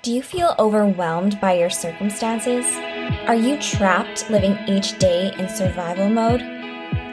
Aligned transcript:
Do 0.00 0.12
you 0.12 0.22
feel 0.22 0.54
overwhelmed 0.60 1.40
by 1.40 1.54
your 1.54 1.70
circumstances? 1.70 2.64
Are 3.26 3.34
you 3.34 3.58
trapped 3.58 4.30
living 4.30 4.56
each 4.68 4.96
day 5.00 5.32
in 5.36 5.48
survival 5.48 6.08
mode? 6.08 6.40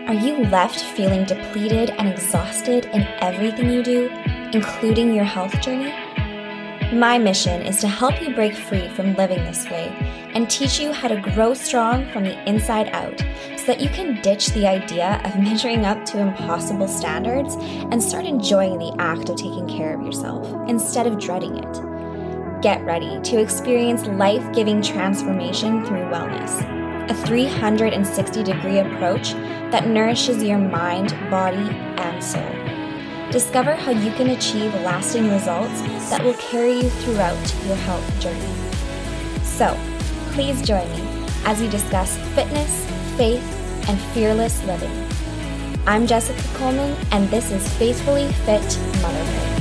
Are 0.07 0.13
you 0.13 0.45
left 0.49 0.79
feeling 0.79 1.25
depleted 1.25 1.89
and 1.89 2.07
exhausted 2.07 2.85
in 2.85 3.01
everything 3.21 3.71
you 3.71 3.81
do, 3.81 4.09
including 4.53 5.15
your 5.15 5.23
health 5.23 5.59
journey? 5.61 5.91
My 6.93 7.17
mission 7.17 7.63
is 7.63 7.79
to 7.79 7.87
help 7.87 8.21
you 8.21 8.35
break 8.35 8.53
free 8.53 8.87
from 8.89 9.15
living 9.15 9.43
this 9.45 9.67
way 9.67 9.87
and 10.35 10.47
teach 10.47 10.79
you 10.79 10.93
how 10.93 11.07
to 11.07 11.19
grow 11.19 11.55
strong 11.55 12.07
from 12.11 12.23
the 12.23 12.47
inside 12.47 12.89
out 12.89 13.19
so 13.57 13.65
that 13.65 13.81
you 13.81 13.89
can 13.89 14.21
ditch 14.21 14.49
the 14.49 14.67
idea 14.67 15.19
of 15.25 15.39
measuring 15.39 15.85
up 15.85 16.05
to 16.05 16.19
impossible 16.19 16.87
standards 16.87 17.55
and 17.55 18.01
start 18.01 18.25
enjoying 18.25 18.77
the 18.77 18.95
act 18.99 19.29
of 19.29 19.37
taking 19.37 19.67
care 19.67 19.99
of 19.99 20.05
yourself 20.05 20.47
instead 20.69 21.07
of 21.07 21.19
dreading 21.19 21.57
it 21.57 21.94
get 22.61 22.83
ready 22.85 23.19
to 23.21 23.39
experience 23.39 24.05
life 24.05 24.53
giving 24.53 24.81
transformation 24.81 25.85
through 25.85 26.05
wellness. 26.05 26.61
A 27.09 27.13
360 27.13 28.43
degree 28.43 28.79
approach 28.79 29.33
that 29.71 29.87
nourishes 29.87 30.41
your 30.41 30.57
mind, 30.57 31.09
body, 31.29 31.69
and 31.97 32.23
soul. 32.23 32.41
Discover 33.31 33.75
how 33.75 33.91
you 33.91 34.11
can 34.13 34.29
achieve 34.29 34.73
lasting 34.75 35.29
results 35.29 35.81
that 36.09 36.23
will 36.23 36.35
carry 36.35 36.73
you 36.73 36.89
throughout 36.89 37.55
your 37.65 37.75
health 37.75 38.19
journey. 38.19 38.55
So, 39.43 39.77
please 40.31 40.61
join 40.61 40.89
me 40.91 41.27
as 41.45 41.59
we 41.59 41.67
discuss 41.67 42.17
fitness, 42.33 42.85
faith, 43.17 43.43
and 43.87 43.99
fearless 44.13 44.63
living. 44.65 44.91
I'm 45.87 46.07
Jessica 46.07 46.41
Coleman, 46.57 46.95
and 47.11 47.29
this 47.29 47.51
is 47.51 47.67
Faithfully 47.77 48.31
Fit 48.45 48.79
Motherhood. 49.01 49.54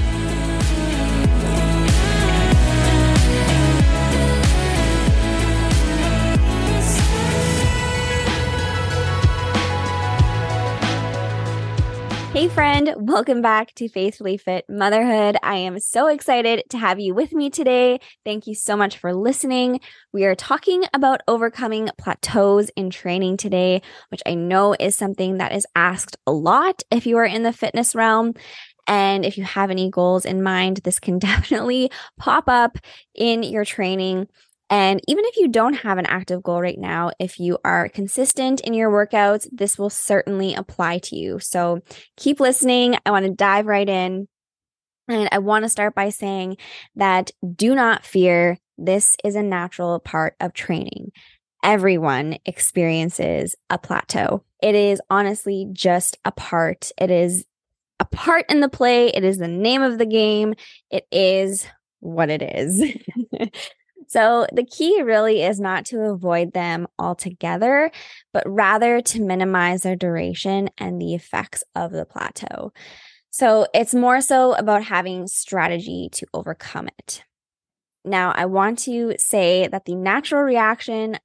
Hey, 12.35 12.49
friend, 12.49 12.93
welcome 12.97 13.43
back 13.43 13.73
to 13.75 13.89
Faithfully 13.89 14.37
Fit 14.39 14.65
Motherhood. 14.69 15.37
I 15.45 15.55
am 15.55 15.79
so 15.79 16.09
excited 16.09 16.65
to 16.71 16.79
have 16.79 16.99
you 16.99 17.15
with 17.15 17.33
me 17.33 17.49
today. 17.49 18.01
Thank 18.25 18.49
you 18.49 18.57
so 18.57 18.77
much 18.77 18.99
for 18.99 19.15
listening. 19.15 19.79
We 20.13 20.25
are 20.25 20.35
talking 20.35 20.83
about 20.93 21.21
overcoming 21.29 21.91
plateaus 21.97 22.73
in 22.75 22.91
training 22.91 23.37
today, 23.37 23.83
which 24.09 24.21
I 24.27 24.35
know 24.35 24.75
is 24.81 24.97
something 24.97 25.39
that 25.39 25.53
is 25.53 25.65
asked 25.77 26.17
a 26.27 26.33
lot 26.33 26.83
if 26.91 27.07
you 27.07 27.19
are 27.19 27.25
in 27.25 27.45
the 27.45 27.53
fitness 27.53 27.95
realm. 27.95 28.35
And 28.89 29.25
if 29.25 29.39
you 29.39 29.45
have 29.45 29.71
any 29.71 29.89
goals 29.89 30.25
in 30.25 30.43
mind, 30.43 30.79
this 30.79 30.99
can 30.99 31.19
definitely 31.21 31.93
pop 32.19 32.49
up 32.49 32.79
in 33.15 33.45
your 33.45 33.65
training. 33.65 34.27
And 34.71 35.01
even 35.07 35.25
if 35.27 35.37
you 35.37 35.49
don't 35.49 35.75
have 35.75 35.99
an 35.99 36.07
active 36.07 36.43
goal 36.43 36.61
right 36.61 36.79
now, 36.79 37.11
if 37.19 37.39
you 37.39 37.59
are 37.65 37.89
consistent 37.89 38.61
in 38.61 38.75
your 38.75 38.91
workouts, 38.91 39.47
this 39.53 39.79
will 39.79 39.91
certainly 39.91 40.55
apply 40.55 40.99
to 40.99 41.17
you. 41.17 41.39
So 41.39 41.81
keep 42.17 42.41
listening. 42.41 42.97
I 43.05 43.11
want 43.11 43.27
to 43.27 43.33
dive 43.33 43.67
right 43.67 43.89
in. 43.89 44.27
And 45.07 45.29
I 45.31 45.39
want 45.39 45.65
to 45.65 45.69
start 45.69 45.95
by 45.95 46.09
saying 46.09 46.57
that 46.97 47.31
do 47.55 47.75
not 47.75 48.07
fear. 48.07 48.59
This 48.79 49.17
is 49.23 49.37
a 49.37 49.43
natural 49.43 50.01
part 50.01 50.35
of 50.41 50.55
training. 50.55 51.13
Everyone 51.63 52.39
experiences 52.47 53.55
a 53.69 53.79
plateau. 53.79 54.45
It 54.63 54.75
is 54.75 55.01
honestly 55.11 55.69
just 55.73 56.17
a 56.25 56.33
part. 56.33 56.91
It 56.99 57.11
is 57.11 57.45
a 58.01 58.07
part 58.07 58.47
in 58.51 58.61
the 58.61 58.69
play. 58.69 59.09
It 59.09 59.25
is 59.25 59.39
the 59.39 59.49
name 59.49 59.83
of 59.83 59.99
the 59.99 60.07
game. 60.07 60.55
It 60.91 61.07
is 61.13 61.67
what 62.01 62.31
it 62.31 62.43
is. 62.43 62.83
So 64.09 64.47
the 64.53 64.65
key 64.65 65.03
really 65.03 65.43
is 65.43 65.61
not 65.61 65.85
to 65.87 66.01
avoid 66.03 66.53
them 66.53 66.87
altogether, 66.99 67.91
but 68.33 68.43
rather 68.47 69.01
to 69.01 69.23
minimize 69.23 69.83
their 69.83 69.97
duration 69.97 70.71
and 70.79 71.01
the 71.01 71.15
effects 71.15 71.65
of 71.75 71.93
the 71.93 72.05
plateau. 72.05 72.73
So 73.31 73.67
it's 73.75 73.95
more 73.95 74.21
so 74.21 74.55
about 74.55 74.85
having 74.85 75.27
strategy 75.27 76.09
to 76.13 76.27
overcome 76.33 76.89
it. 76.99 77.25
Now, 78.05 78.33
I 78.33 78.47
want 78.47 78.79
to 78.81 79.15
say 79.19 79.67
that 79.67 79.87
the 79.87 79.95
natural 79.95 80.43
reaction 80.43 81.19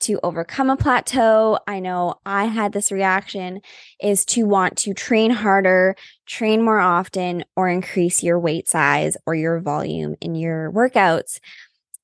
to 0.00 0.20
overcome 0.22 0.70
a 0.70 0.76
plateau, 0.76 1.58
I 1.66 1.80
know 1.80 2.14
I 2.24 2.44
had 2.44 2.72
this 2.72 2.92
reaction, 2.92 3.60
is 4.00 4.24
to 4.26 4.44
want 4.44 4.76
to 4.78 4.94
train 4.94 5.32
harder, 5.32 5.96
train 6.26 6.62
more 6.62 6.78
often, 6.78 7.44
or 7.56 7.68
increase 7.68 8.22
your 8.22 8.38
weight 8.38 8.68
size 8.68 9.16
or 9.26 9.34
your 9.34 9.58
volume 9.58 10.14
in 10.20 10.36
your 10.36 10.70
workouts 10.70 11.40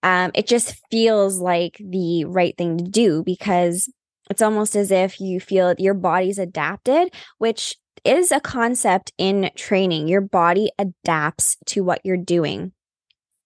um, 0.04 0.30
it 0.34 0.46
just 0.46 0.76
feels 0.90 1.40
like 1.40 1.80
the 1.80 2.26
right 2.26 2.56
thing 2.56 2.76
to 2.76 2.84
do 2.84 3.22
because 3.24 3.90
it's 4.30 4.42
almost 4.42 4.76
as 4.76 4.90
if 4.90 5.18
you 5.18 5.40
feel 5.40 5.74
your 5.78 5.94
body's 5.94 6.38
adapted, 6.38 7.12
which 7.38 7.74
is 8.04 8.30
a 8.30 8.38
concept 8.38 9.12
in 9.16 9.50
training. 9.56 10.06
Your 10.06 10.20
body 10.20 10.70
adapts 10.78 11.56
to 11.66 11.82
what 11.82 12.02
you're 12.04 12.18
doing. 12.18 12.72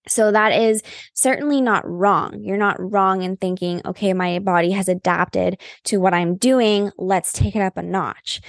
So 0.08 0.32
that 0.32 0.52
is 0.52 0.82
certainly 1.14 1.60
not 1.60 1.88
wrong. 1.88 2.40
You're 2.42 2.56
not 2.56 2.76
wrong 2.80 3.22
in 3.22 3.36
thinking, 3.36 3.80
okay, 3.84 4.12
my 4.12 4.40
body 4.40 4.72
has 4.72 4.88
adapted 4.88 5.60
to 5.84 5.98
what 5.98 6.14
I'm 6.14 6.36
doing. 6.36 6.90
Let's 6.98 7.32
take 7.32 7.54
it 7.54 7.62
up 7.62 7.76
a 7.76 7.82
notch. 7.82 8.40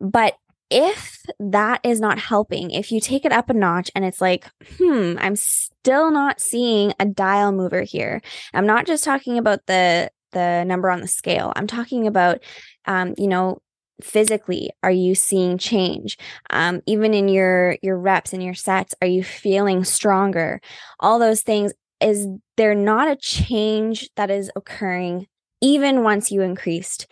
But 0.00 0.34
if 0.70 1.24
that 1.38 1.80
is 1.82 2.00
not 2.00 2.18
helping, 2.18 2.70
if 2.70 2.92
you 2.92 3.00
take 3.00 3.24
it 3.24 3.32
up 3.32 3.50
a 3.50 3.54
notch 3.54 3.90
and 3.94 4.04
it's 4.04 4.20
like, 4.20 4.46
hmm, 4.76 5.14
I'm 5.18 5.36
still 5.36 6.10
not 6.10 6.40
seeing 6.40 6.92
a 7.00 7.06
dial 7.06 7.52
mover 7.52 7.82
here. 7.82 8.20
I'm 8.52 8.66
not 8.66 8.86
just 8.86 9.04
talking 9.04 9.38
about 9.38 9.66
the 9.66 10.10
the 10.32 10.64
number 10.64 10.90
on 10.90 11.00
the 11.00 11.08
scale. 11.08 11.54
I'm 11.56 11.66
talking 11.66 12.06
about, 12.06 12.42
um, 12.84 13.14
you 13.16 13.28
know, 13.28 13.62
physically 14.02 14.70
are 14.82 14.90
you 14.90 15.14
seeing 15.14 15.58
change 15.58 16.16
um, 16.50 16.80
even 16.86 17.14
in 17.14 17.28
your 17.28 17.76
your 17.82 17.98
reps 17.98 18.32
and 18.32 18.42
your 18.42 18.54
sets 18.54 18.94
are 19.02 19.08
you 19.08 19.24
feeling 19.24 19.82
stronger 19.82 20.60
all 21.00 21.18
those 21.18 21.42
things 21.42 21.72
is 22.00 22.28
there 22.56 22.76
not 22.76 23.08
a 23.08 23.16
change 23.16 24.08
that 24.14 24.30
is 24.30 24.52
occurring 24.54 25.26
even 25.60 26.04
once 26.04 26.30
you 26.30 26.42
increased 26.42 27.08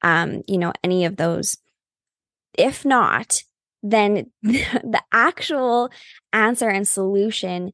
um, 0.00 0.42
you 0.48 0.56
know 0.56 0.72
any 0.82 1.04
of 1.04 1.16
those 1.16 1.58
if 2.60 2.84
not, 2.84 3.42
then 3.82 4.30
the 4.42 5.02
actual 5.12 5.90
answer 6.32 6.68
and 6.68 6.86
solution 6.86 7.72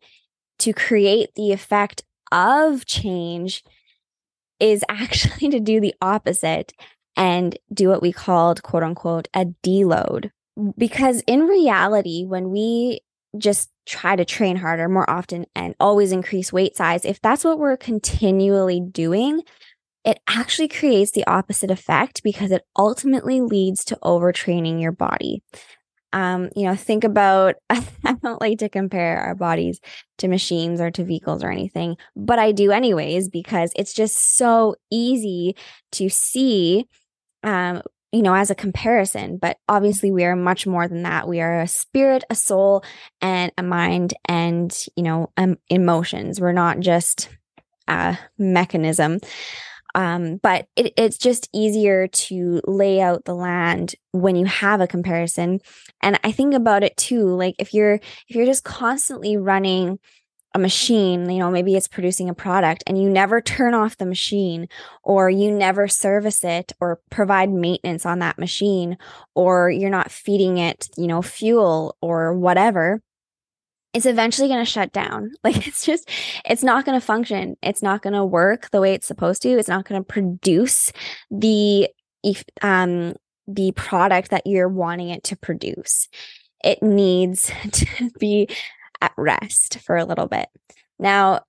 to 0.60 0.72
create 0.72 1.34
the 1.34 1.52
effect 1.52 2.04
of 2.32 2.86
change 2.86 3.62
is 4.60 4.84
actually 4.88 5.50
to 5.50 5.60
do 5.60 5.80
the 5.80 5.94
opposite 6.00 6.72
and 7.16 7.58
do 7.72 7.88
what 7.88 8.02
we 8.02 8.12
called 8.12 8.62
quote 8.62 8.82
unquote 8.82 9.28
a 9.34 9.46
deload. 9.62 10.30
Because 10.78 11.22
in 11.26 11.42
reality, 11.42 12.24
when 12.24 12.50
we 12.50 13.00
just 13.36 13.70
try 13.84 14.16
to 14.16 14.24
train 14.24 14.56
harder 14.56 14.88
more 14.88 15.08
often 15.08 15.44
and 15.54 15.74
always 15.78 16.12
increase 16.12 16.52
weight 16.52 16.76
size, 16.76 17.04
if 17.04 17.20
that's 17.20 17.44
what 17.44 17.58
we're 17.58 17.76
continually 17.76 18.80
doing, 18.80 19.42
it 20.06 20.20
actually 20.28 20.68
creates 20.68 21.10
the 21.10 21.26
opposite 21.26 21.70
effect 21.70 22.22
because 22.22 22.52
it 22.52 22.62
ultimately 22.78 23.40
leads 23.40 23.84
to 23.86 23.98
overtraining 24.04 24.80
your 24.80 24.92
body. 24.92 25.42
Um, 26.12 26.48
you 26.54 26.64
know, 26.64 26.76
think 26.76 27.04
about 27.04 27.56
I 27.68 27.84
don't 28.22 28.40
like 28.40 28.60
to 28.60 28.68
compare 28.68 29.18
our 29.18 29.34
bodies 29.34 29.80
to 30.18 30.28
machines 30.28 30.80
or 30.80 30.90
to 30.92 31.04
vehicles 31.04 31.42
or 31.42 31.50
anything, 31.50 31.96
but 32.14 32.38
I 32.38 32.52
do 32.52 32.70
anyways 32.70 33.28
because 33.28 33.72
it's 33.76 33.92
just 33.92 34.36
so 34.36 34.76
easy 34.90 35.56
to 35.92 36.08
see 36.08 36.86
um, 37.42 37.82
you 38.12 38.22
know, 38.22 38.34
as 38.34 38.50
a 38.50 38.54
comparison, 38.54 39.36
but 39.36 39.58
obviously 39.68 40.10
we 40.10 40.24
are 40.24 40.36
much 40.36 40.66
more 40.66 40.88
than 40.88 41.02
that. 41.02 41.28
We 41.28 41.40
are 41.40 41.60
a 41.60 41.68
spirit, 41.68 42.24
a 42.30 42.34
soul, 42.34 42.82
and 43.20 43.52
a 43.58 43.62
mind, 43.62 44.14
and, 44.26 44.74
you 44.96 45.02
know, 45.02 45.30
um, 45.36 45.58
emotions. 45.68 46.40
We're 46.40 46.52
not 46.52 46.80
just 46.80 47.28
a 47.88 48.18
mechanism. 48.38 49.18
Um, 49.96 50.36
but 50.42 50.68
it, 50.76 50.92
it's 50.98 51.16
just 51.16 51.48
easier 51.54 52.06
to 52.06 52.60
lay 52.66 53.00
out 53.00 53.24
the 53.24 53.34
land 53.34 53.94
when 54.12 54.36
you 54.36 54.44
have 54.44 54.82
a 54.82 54.86
comparison. 54.86 55.60
And 56.02 56.20
I 56.22 56.32
think 56.32 56.52
about 56.52 56.84
it 56.84 56.96
too, 56.98 57.24
like 57.34 57.54
if 57.58 57.72
you're 57.72 57.94
if 57.94 58.36
you're 58.36 58.44
just 58.44 58.62
constantly 58.62 59.38
running 59.38 59.98
a 60.54 60.58
machine, 60.58 61.30
you 61.30 61.38
know, 61.38 61.50
maybe 61.50 61.74
it's 61.74 61.88
producing 61.88 62.28
a 62.28 62.34
product 62.34 62.84
and 62.86 63.00
you 63.00 63.08
never 63.08 63.40
turn 63.40 63.72
off 63.72 63.96
the 63.96 64.06
machine 64.06 64.68
or 65.02 65.30
you 65.30 65.50
never 65.50 65.88
service 65.88 66.44
it 66.44 66.72
or 66.78 67.00
provide 67.10 67.50
maintenance 67.50 68.04
on 68.04 68.18
that 68.18 68.38
machine 68.38 68.98
or 69.34 69.70
you're 69.70 69.90
not 69.90 70.10
feeding 70.10 70.58
it, 70.58 70.90
you 70.98 71.06
know, 71.06 71.22
fuel 71.22 71.96
or 72.02 72.34
whatever 72.34 73.00
it's 73.96 74.04
eventually 74.04 74.48
going 74.48 74.62
to 74.62 74.70
shut 74.70 74.92
down. 74.92 75.32
Like 75.42 75.66
it's 75.66 75.86
just, 75.86 76.10
it's 76.44 76.62
not 76.62 76.84
going 76.84 76.98
to 77.00 77.04
function. 77.04 77.56
It's 77.62 77.82
not 77.82 78.02
going 78.02 78.14
to 78.14 78.24
work 78.24 78.70
the 78.70 78.80
way 78.80 78.94
it's 78.94 79.06
supposed 79.06 79.42
to. 79.42 79.48
It's 79.50 79.68
not 79.68 79.88
going 79.88 80.00
to 80.00 80.04
produce 80.04 80.92
the, 81.30 81.88
um, 82.62 83.14
the 83.46 83.72
product 83.72 84.30
that 84.30 84.46
you're 84.46 84.68
wanting 84.68 85.10
it 85.10 85.22
to 85.24 85.36
produce. 85.36 86.08
It 86.64 86.82
needs 86.82 87.50
to 87.72 88.10
be 88.18 88.48
at 89.00 89.12
rest 89.16 89.78
for 89.78 89.96
a 89.96 90.04
little 90.04 90.26
bit. 90.26 90.48
Now, 90.98 91.42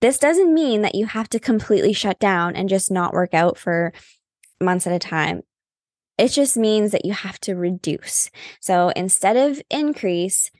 this 0.00 0.18
doesn't 0.18 0.54
mean 0.54 0.82
that 0.82 0.94
you 0.94 1.06
have 1.06 1.28
to 1.28 1.38
completely 1.38 1.92
shut 1.92 2.18
down 2.18 2.56
and 2.56 2.68
just 2.68 2.90
not 2.90 3.12
work 3.12 3.34
out 3.34 3.58
for 3.58 3.92
months 4.60 4.86
at 4.86 4.92
a 4.94 4.98
time. 4.98 5.42
It 6.16 6.28
just 6.28 6.56
means 6.56 6.92
that 6.92 7.04
you 7.04 7.12
have 7.12 7.38
to 7.40 7.54
reduce. 7.54 8.30
So 8.58 8.88
instead 8.96 9.36
of 9.36 9.60
increase, 9.70 10.50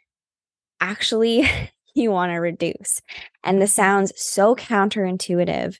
actually, 0.81 1.49
you 1.95 2.11
want 2.11 2.31
to 2.33 2.37
reduce. 2.37 3.01
And 3.43 3.61
this 3.61 3.75
sounds 3.75 4.13
so 4.17 4.55
counterintuitive. 4.55 5.79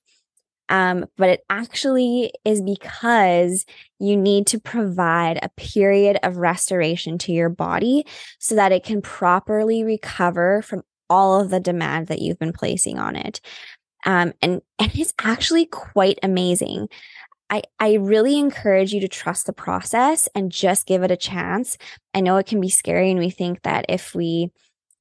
Um, 0.69 1.07
but 1.17 1.29
it 1.29 1.45
actually 1.49 2.33
is 2.45 2.61
because 2.61 3.65
you 4.01 4.17
need 4.17 4.49
to 4.49 4.59
provide 4.59 5.39
a 5.41 5.51
period 5.51 6.19
of 6.25 6.39
restoration 6.39 7.19
to 7.19 7.33
your 7.33 7.49
body 7.49 8.05
so 8.41 8.57
that 8.57 8.73
it 8.73 8.83
can 8.83 9.01
properly 9.01 9.85
recover 9.85 10.63
from 10.63 10.83
all 11.09 11.41
of 11.41 11.51
the 11.51 11.61
demand 11.61 12.09
that 12.09 12.21
you've 12.21 12.39
been 12.39 12.53
placing 12.53 12.99
on 12.99 13.15
it. 13.15 13.41
Um, 14.05 14.33
and, 14.43 14.63
and 14.79 14.99
it's 14.99 15.15
actually 15.21 15.67
quite 15.67 16.19
amazing. 16.23 16.89
I, 17.49 17.63
I 17.79 17.95
really 17.95 18.39
encourage 18.39 18.93
you 18.93 19.01
to 19.01 19.09
trust 19.09 19.47
the 19.47 19.53
process 19.53 20.29
and 20.35 20.51
just 20.51 20.87
give 20.87 21.05
it 21.05 21.13
a 21.13 21.17
chance. 21.17 21.79
I 22.13 22.21
know 22.21 22.39
it 22.39 22.47
can 22.47 22.61
be 22.61 22.69
scary, 22.69 23.11
and 23.11 23.21
we 23.21 23.31
think 23.31 23.63
that 23.63 23.87
if 23.89 24.17
we, 24.17 24.51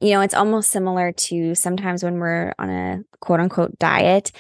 you 0.06 0.14
know, 0.14 0.22
it's 0.22 0.36
almost 0.36 0.70
similar 0.70 1.12
to 1.12 1.56
sometimes 1.56 2.04
when 2.04 2.20
we're 2.20 2.54
on 2.60 2.70
a 2.70 3.04
quote 3.22 3.40
unquote 3.40 3.78
diet 3.80 4.32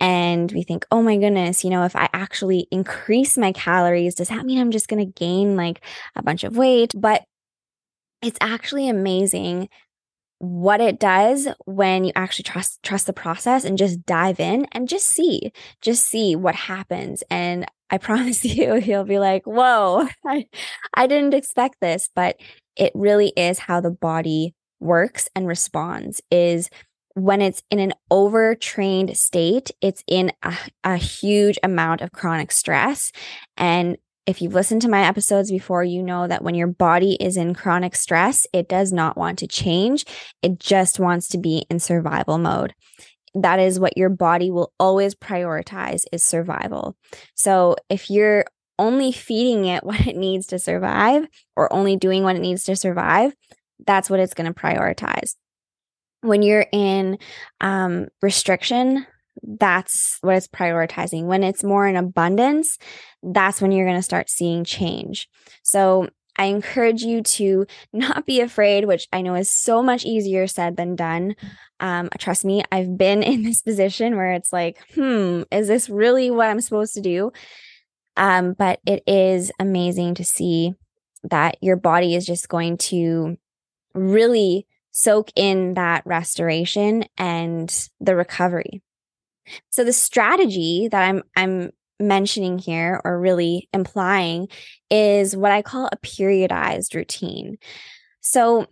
and 0.00 0.50
we 0.52 0.62
think, 0.62 0.86
oh 0.90 1.02
my 1.02 1.16
goodness, 1.18 1.62
you 1.62 1.68
know, 1.68 1.84
if 1.84 1.94
I 1.94 2.08
actually 2.14 2.66
increase 2.70 3.36
my 3.36 3.52
calories, 3.52 4.14
does 4.14 4.28
that 4.28 4.46
mean 4.46 4.58
I'm 4.58 4.70
just 4.70 4.88
going 4.88 5.04
to 5.04 5.12
gain 5.12 5.56
like 5.56 5.84
a 6.16 6.22
bunch 6.22 6.42
of 6.42 6.56
weight? 6.56 6.92
But 6.96 7.24
it's 8.22 8.38
actually 8.40 8.88
amazing 8.88 9.68
what 10.38 10.80
it 10.80 10.98
does 10.98 11.48
when 11.66 12.04
you 12.04 12.12
actually 12.16 12.44
trust 12.44 12.82
trust 12.82 13.06
the 13.06 13.12
process 13.12 13.62
and 13.64 13.76
just 13.76 14.06
dive 14.06 14.40
in 14.40 14.66
and 14.72 14.88
just 14.88 15.06
see 15.06 15.52
just 15.82 16.06
see 16.06 16.34
what 16.34 16.54
happens 16.54 17.22
and 17.30 17.66
i 17.90 17.98
promise 17.98 18.42
you 18.42 18.76
you'll 18.76 19.04
be 19.04 19.18
like 19.18 19.46
whoa 19.46 20.08
i 20.26 20.46
i 20.94 21.06
didn't 21.06 21.34
expect 21.34 21.76
this 21.82 22.08
but 22.14 22.36
it 22.74 22.90
really 22.94 23.34
is 23.36 23.58
how 23.58 23.82
the 23.82 23.90
body 23.90 24.54
works 24.80 25.28
and 25.34 25.46
responds 25.46 26.20
is 26.30 26.70
when 27.14 27.42
it's 27.42 27.62
in 27.70 27.78
an 27.78 27.92
overtrained 28.10 29.16
state 29.16 29.70
it's 29.80 30.02
in 30.06 30.32
a, 30.42 30.56
a 30.84 30.96
huge 30.96 31.58
amount 31.62 32.00
of 32.00 32.12
chronic 32.12 32.50
stress 32.50 33.12
and 33.56 33.96
if 34.26 34.40
you've 34.40 34.54
listened 34.54 34.82
to 34.82 34.88
my 34.88 35.04
episodes 35.04 35.50
before, 35.50 35.82
you 35.82 36.02
know 36.04 36.28
that 36.28 36.44
when 36.44 36.54
your 36.54 36.68
body 36.68 37.16
is 37.18 37.36
in 37.36 37.52
chronic 37.52 37.96
stress, 37.96 38.46
it 38.52 38.68
does 38.68 38.92
not 38.92 39.16
want 39.16 39.40
to 39.40 39.48
change. 39.48 40.04
It 40.40 40.60
just 40.60 41.00
wants 41.00 41.26
to 41.28 41.38
be 41.38 41.66
in 41.68 41.80
survival 41.80 42.38
mode. 42.38 42.74
That 43.34 43.58
is 43.58 43.80
what 43.80 43.96
your 43.96 44.08
body 44.08 44.50
will 44.50 44.72
always 44.78 45.14
prioritize 45.14 46.04
is 46.12 46.22
survival. 46.22 46.96
So 47.34 47.76
if 47.88 48.08
you're 48.08 48.44
only 48.78 49.10
feeding 49.10 49.64
it 49.64 49.84
what 49.84 50.06
it 50.06 50.16
needs 50.16 50.46
to 50.48 50.58
survive 50.58 51.26
or 51.56 51.72
only 51.72 51.96
doing 51.96 52.22
what 52.22 52.36
it 52.36 52.42
needs 52.42 52.64
to 52.64 52.76
survive, 52.76 53.34
that's 53.86 54.10
what 54.10 54.20
it's 54.20 54.34
going 54.34 54.52
to 54.52 54.58
prioritize. 54.58 55.34
When 56.22 56.42
you're 56.42 56.66
in 56.72 57.18
um, 57.60 58.08
restriction, 58.20 59.06
that's 59.42 60.18
what 60.20 60.36
it's 60.36 60.48
prioritizing. 60.48 61.24
When 61.24 61.42
it's 61.42 61.64
more 61.64 61.86
in 61.86 61.96
abundance, 61.96 62.78
that's 63.22 63.60
when 63.60 63.72
you're 63.72 63.86
going 63.86 63.98
to 63.98 64.02
start 64.02 64.28
seeing 64.28 64.64
change. 64.64 65.28
So 65.62 66.08
I 66.36 66.44
encourage 66.44 67.02
you 67.02 67.22
to 67.22 67.66
not 67.92 68.26
be 68.26 68.40
afraid, 68.40 68.86
which 68.86 69.06
I 69.12 69.22
know 69.22 69.34
is 69.34 69.50
so 69.50 69.82
much 69.82 70.04
easier 70.04 70.46
said 70.46 70.76
than 70.76 70.96
done. 70.96 71.36
Um, 71.80 72.08
trust 72.18 72.44
me, 72.44 72.62
I've 72.70 72.96
been 72.96 73.22
in 73.32 73.42
this 73.42 73.62
position 73.62 74.16
where 74.16 74.32
it's 74.32 74.52
like, 74.52 74.78
hmm, 74.94 75.42
is 75.50 75.68
this 75.68 75.88
really 75.88 76.30
what 76.30 76.48
I'm 76.48 76.60
supposed 76.60 76.94
to 76.94 77.00
do? 77.00 77.32
Um, 78.16 78.54
but 78.54 78.80
it 78.86 79.02
is 79.06 79.52
amazing 79.58 80.14
to 80.14 80.24
see 80.24 80.74
that 81.24 81.58
your 81.60 81.76
body 81.76 82.14
is 82.14 82.26
just 82.26 82.48
going 82.48 82.78
to 82.78 83.36
really 83.94 84.66
soak 84.90 85.30
in 85.36 85.74
that 85.74 86.02
restoration 86.04 87.04
and 87.16 87.88
the 88.00 88.16
recovery. 88.16 88.82
So 89.70 89.84
the 89.84 89.92
strategy 89.92 90.88
that 90.90 91.02
I'm 91.02 91.22
I'm 91.36 91.70
mentioning 91.98 92.58
here 92.58 93.00
or 93.04 93.20
really 93.20 93.68
implying 93.72 94.48
is 94.90 95.36
what 95.36 95.52
I 95.52 95.62
call 95.62 95.88
a 95.92 95.98
periodized 95.98 96.94
routine. 96.94 97.58
So 98.20 98.66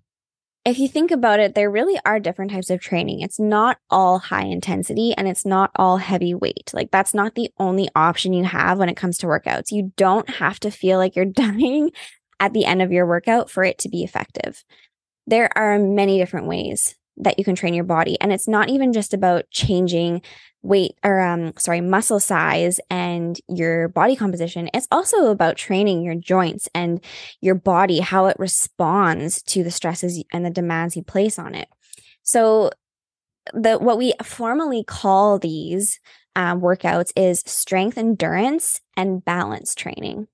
if 0.64 0.78
you 0.78 0.88
think 0.88 1.10
about 1.10 1.40
it, 1.40 1.54
there 1.54 1.70
really 1.70 1.98
are 2.04 2.20
different 2.20 2.50
types 2.50 2.68
of 2.68 2.80
training. 2.80 3.20
It's 3.20 3.38
not 3.38 3.78
all 3.88 4.18
high 4.18 4.44
intensity 4.44 5.14
and 5.16 5.26
it's 5.26 5.46
not 5.46 5.70
all 5.76 5.96
heavy 5.96 6.34
weight. 6.34 6.70
Like, 6.74 6.90
that's 6.90 7.14
not 7.14 7.34
the 7.34 7.50
only 7.58 7.88
option 7.94 8.32
you 8.32 8.44
have 8.44 8.78
when 8.78 8.88
it 8.88 8.96
comes 8.96 9.18
to 9.18 9.26
workouts. 9.26 9.70
You 9.70 9.92
don't 9.96 10.28
have 10.28 10.60
to 10.60 10.70
feel 10.70 10.98
like 10.98 11.16
you're 11.16 11.24
dying 11.24 11.90
at 12.40 12.52
the 12.52 12.66
end 12.66 12.82
of 12.82 12.92
your 12.92 13.06
workout 13.06 13.50
for 13.50 13.64
it 13.64 13.78
to 13.78 13.88
be 13.88 14.04
effective. 14.04 14.62
There 15.28 15.50
are 15.58 15.78
many 15.78 16.16
different 16.16 16.46
ways 16.46 16.94
that 17.18 17.38
you 17.38 17.44
can 17.44 17.54
train 17.54 17.74
your 17.74 17.84
body. 17.84 18.18
And 18.20 18.32
it's 18.32 18.48
not 18.48 18.70
even 18.70 18.94
just 18.94 19.12
about 19.12 19.50
changing 19.50 20.22
weight 20.62 20.92
or 21.04 21.20
um 21.20 21.52
sorry 21.56 21.80
muscle 21.80 22.18
size 22.18 22.80
and 22.90 23.38
your 23.48 23.88
body 23.88 24.16
composition. 24.16 24.70
It's 24.72 24.88
also 24.90 25.26
about 25.26 25.56
training 25.56 26.02
your 26.02 26.14
joints 26.14 26.68
and 26.74 27.04
your 27.40 27.54
body 27.54 28.00
how 28.00 28.26
it 28.26 28.36
responds 28.38 29.42
to 29.42 29.62
the 29.62 29.70
stresses 29.70 30.22
and 30.32 30.44
the 30.44 30.50
demands 30.50 30.96
you 30.96 31.02
place 31.02 31.38
on 31.38 31.54
it. 31.54 31.68
So 32.22 32.70
the 33.52 33.76
what 33.76 33.98
we 33.98 34.14
formally 34.22 34.82
call 34.82 35.38
these 35.38 36.00
um, 36.34 36.60
workouts 36.60 37.12
is 37.16 37.42
strength 37.46 37.98
endurance 37.98 38.80
and 38.96 39.24
balance 39.24 39.74
training 39.74 40.26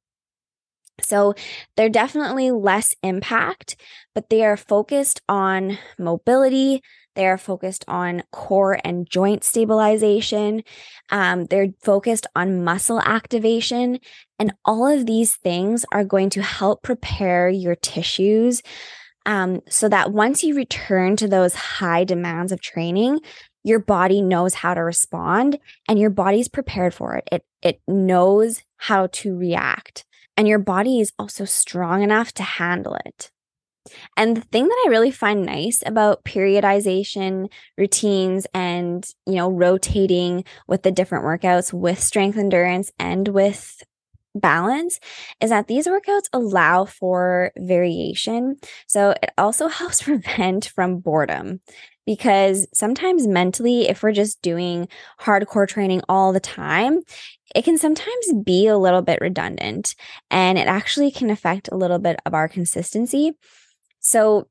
so 1.01 1.35
they're 1.77 1.89
definitely 1.89 2.51
less 2.51 2.95
impact, 3.03 3.77
but 4.15 4.31
they 4.31 4.45
are 4.45 4.57
focused 4.57 5.21
on 5.29 5.79
mobility. 5.99 6.83
They 7.15 7.27
are 7.27 7.39
focused 7.39 7.85
on 7.87 8.23
core 8.33 8.79
and 8.85 9.09
joint 9.09 9.45
stabilization. 9.45 10.63
Um, 11.11 11.45
they're 11.47 11.69
focused 11.83 12.27
on 12.35 12.65
muscle 12.65 13.01
activation. 13.01 13.99
And 14.39 14.53
all 14.65 14.87
of 14.87 15.07
these 15.07 15.37
things 15.37 15.85
are 15.93 16.05
going 16.05 16.31
to 16.31 16.43
help 16.43 16.83
prepare 16.83 17.49
your 17.49 17.77
tissues 17.77 18.63
um, 19.27 19.63
so 19.69 19.89
that 19.89 20.13
once 20.13 20.43
you 20.43 20.55
return 20.55 21.17
to 21.17 21.29
those 21.29 21.55
high 21.55 22.05
demands 22.05 22.53
of 22.53 22.61
training, 22.61 23.21
your 23.63 23.79
body 23.79 24.21
knows 24.21 24.55
how 24.55 24.75
to 24.75 24.83
respond 24.83 25.59
and 25.89 25.99
your 25.99 26.11
body's 26.11 26.49
prepared 26.49 26.93
for 26.93 27.15
it. 27.15 27.29
It, 27.33 27.45
it 27.63 27.81
knows 27.89 28.63
how 28.77 29.07
to 29.07 29.37
react 29.37 30.05
and 30.37 30.49
your 30.49 30.59
body 30.59 31.01
is 31.01 31.13
also 31.19 31.45
strong 31.45 32.03
enough 32.03 32.33
to 32.35 32.43
handle 32.43 32.97
it. 33.07 33.31
And 34.17 34.37
the 34.37 34.41
thing 34.41 34.67
that 34.67 34.85
I 34.87 34.91
really 34.91 35.11
find 35.11 35.45
nice 35.45 35.83
about 35.85 36.25
periodization 36.25 37.51
routines 37.77 38.47
and, 38.55 39.07
you 39.27 39.35
know, 39.35 39.51
rotating 39.51 40.45
with 40.67 40.83
the 40.83 40.91
different 40.91 41.25
workouts 41.25 41.73
with 41.73 42.01
strength 42.01 42.39
endurance 42.39 42.91
and 42.99 43.29
with 43.29 43.83
balance 44.35 44.99
is 45.41 45.51
that 45.51 45.69
these 45.69 45.87
workouts 45.87 46.29
allow 46.33 46.85
for 46.85 47.53
variation. 47.57 48.57
So 48.87 49.11
it 49.23 49.31
also 49.39 49.69
helps 49.69 50.03
prevent 50.03 50.67
from 50.67 50.99
boredom 50.99 51.61
because 52.07 52.67
sometimes 52.75 53.27
mentally, 53.27 53.89
if 53.89 54.03
we're 54.03 54.13
just 54.13 54.43
doing 54.43 54.89
hardcore 55.21 55.69
training 55.69 56.03
all 56.09 56.33
the 56.33 56.41
time, 56.41 57.01
it 57.55 57.65
can 57.65 57.79
sometimes 57.79 58.33
be 58.45 58.67
a 58.67 58.79
little 58.79 59.03
bit 59.03 59.21
redundant 59.21 59.95
and 60.31 60.59
it 60.59 60.67
actually 60.67 61.11
can 61.11 61.31
affect 61.31 61.69
a 61.71 61.77
little 61.77 61.99
bit 61.99 62.21
of 62.27 62.35
our 62.35 62.49
consistency. 62.49 63.33
So, 64.01 64.49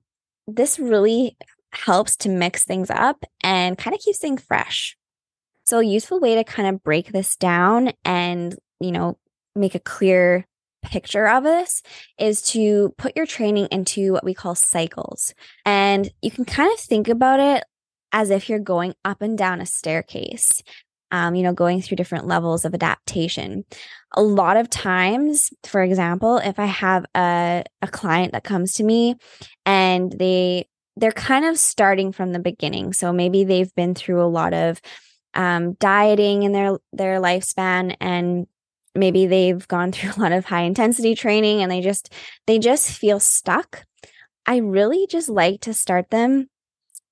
this 0.47 0.77
really 0.77 1.37
helps 1.71 2.15
to 2.17 2.29
mix 2.29 2.63
things 2.63 2.89
up 2.89 3.23
and 3.41 3.77
kind 3.77 3.95
of 3.95 4.01
keeps 4.01 4.19
things 4.19 4.41
fresh. 4.41 4.97
So, 5.63 5.79
a 5.79 5.85
useful 5.85 6.19
way 6.19 6.35
to 6.35 6.43
kind 6.43 6.67
of 6.67 6.83
break 6.83 7.11
this 7.11 7.35
down 7.35 7.91
and, 8.03 8.55
you 8.79 8.91
know, 8.91 9.17
make 9.55 9.75
a 9.75 9.79
clear 9.79 10.45
picture 10.83 11.27
of 11.27 11.43
this 11.43 11.81
is 12.19 12.41
to 12.41 12.93
put 12.97 13.15
your 13.15 13.25
training 13.25 13.67
into 13.71 14.11
what 14.11 14.23
we 14.23 14.33
call 14.33 14.55
cycles. 14.55 15.33
And 15.65 16.11
you 16.21 16.29
can 16.29 16.45
kind 16.45 16.71
of 16.71 16.79
think 16.79 17.07
about 17.07 17.39
it 17.39 17.63
as 18.11 18.29
if 18.29 18.49
you're 18.49 18.59
going 18.59 18.93
up 19.03 19.21
and 19.21 19.37
down 19.37 19.61
a 19.61 19.65
staircase. 19.65 20.61
Um, 21.11 21.35
you 21.35 21.43
know, 21.43 21.53
going 21.53 21.79
through 21.79 21.97
different 21.97 22.25
levels 22.25 22.65
of 22.65 22.73
adaptation. 22.73 23.65
A 24.15 24.23
lot 24.23 24.57
of 24.57 24.67
times, 24.67 25.51
for 25.63 25.83
example, 25.83 26.37
if 26.37 26.57
I 26.57 26.65
have 26.65 27.05
a, 27.15 27.63
a 27.83 27.87
client 27.87 28.31
that 28.31 28.43
comes 28.43 28.73
to 28.73 28.83
me 28.83 29.17
and 29.63 30.11
they 30.11 30.65
they're 30.97 31.11
kind 31.11 31.45
of 31.45 31.59
starting 31.59 32.11
from 32.11 32.31
the 32.31 32.39
beginning. 32.39 32.93
So 32.93 33.13
maybe 33.13 33.43
they've 33.43 33.73
been 33.75 33.93
through 33.93 34.23
a 34.23 34.25
lot 34.25 34.53
of 34.55 34.81
um, 35.35 35.73
dieting 35.73 36.43
in 36.43 36.51
their 36.51 36.77
their 36.91 37.19
lifespan 37.19 37.95
and 37.99 38.47
maybe 38.95 39.25
they've 39.25 39.67
gone 39.67 39.91
through 39.91 40.11
a 40.17 40.19
lot 40.19 40.31
of 40.31 40.45
high 40.45 40.63
intensity 40.63 41.15
training 41.15 41.61
and 41.61 41.71
they 41.71 41.81
just 41.81 42.13
they 42.47 42.59
just 42.59 42.91
feel 42.91 43.19
stuck 43.19 43.85
i 44.45 44.57
really 44.57 45.07
just 45.07 45.29
like 45.29 45.61
to 45.61 45.73
start 45.73 46.09
them 46.09 46.47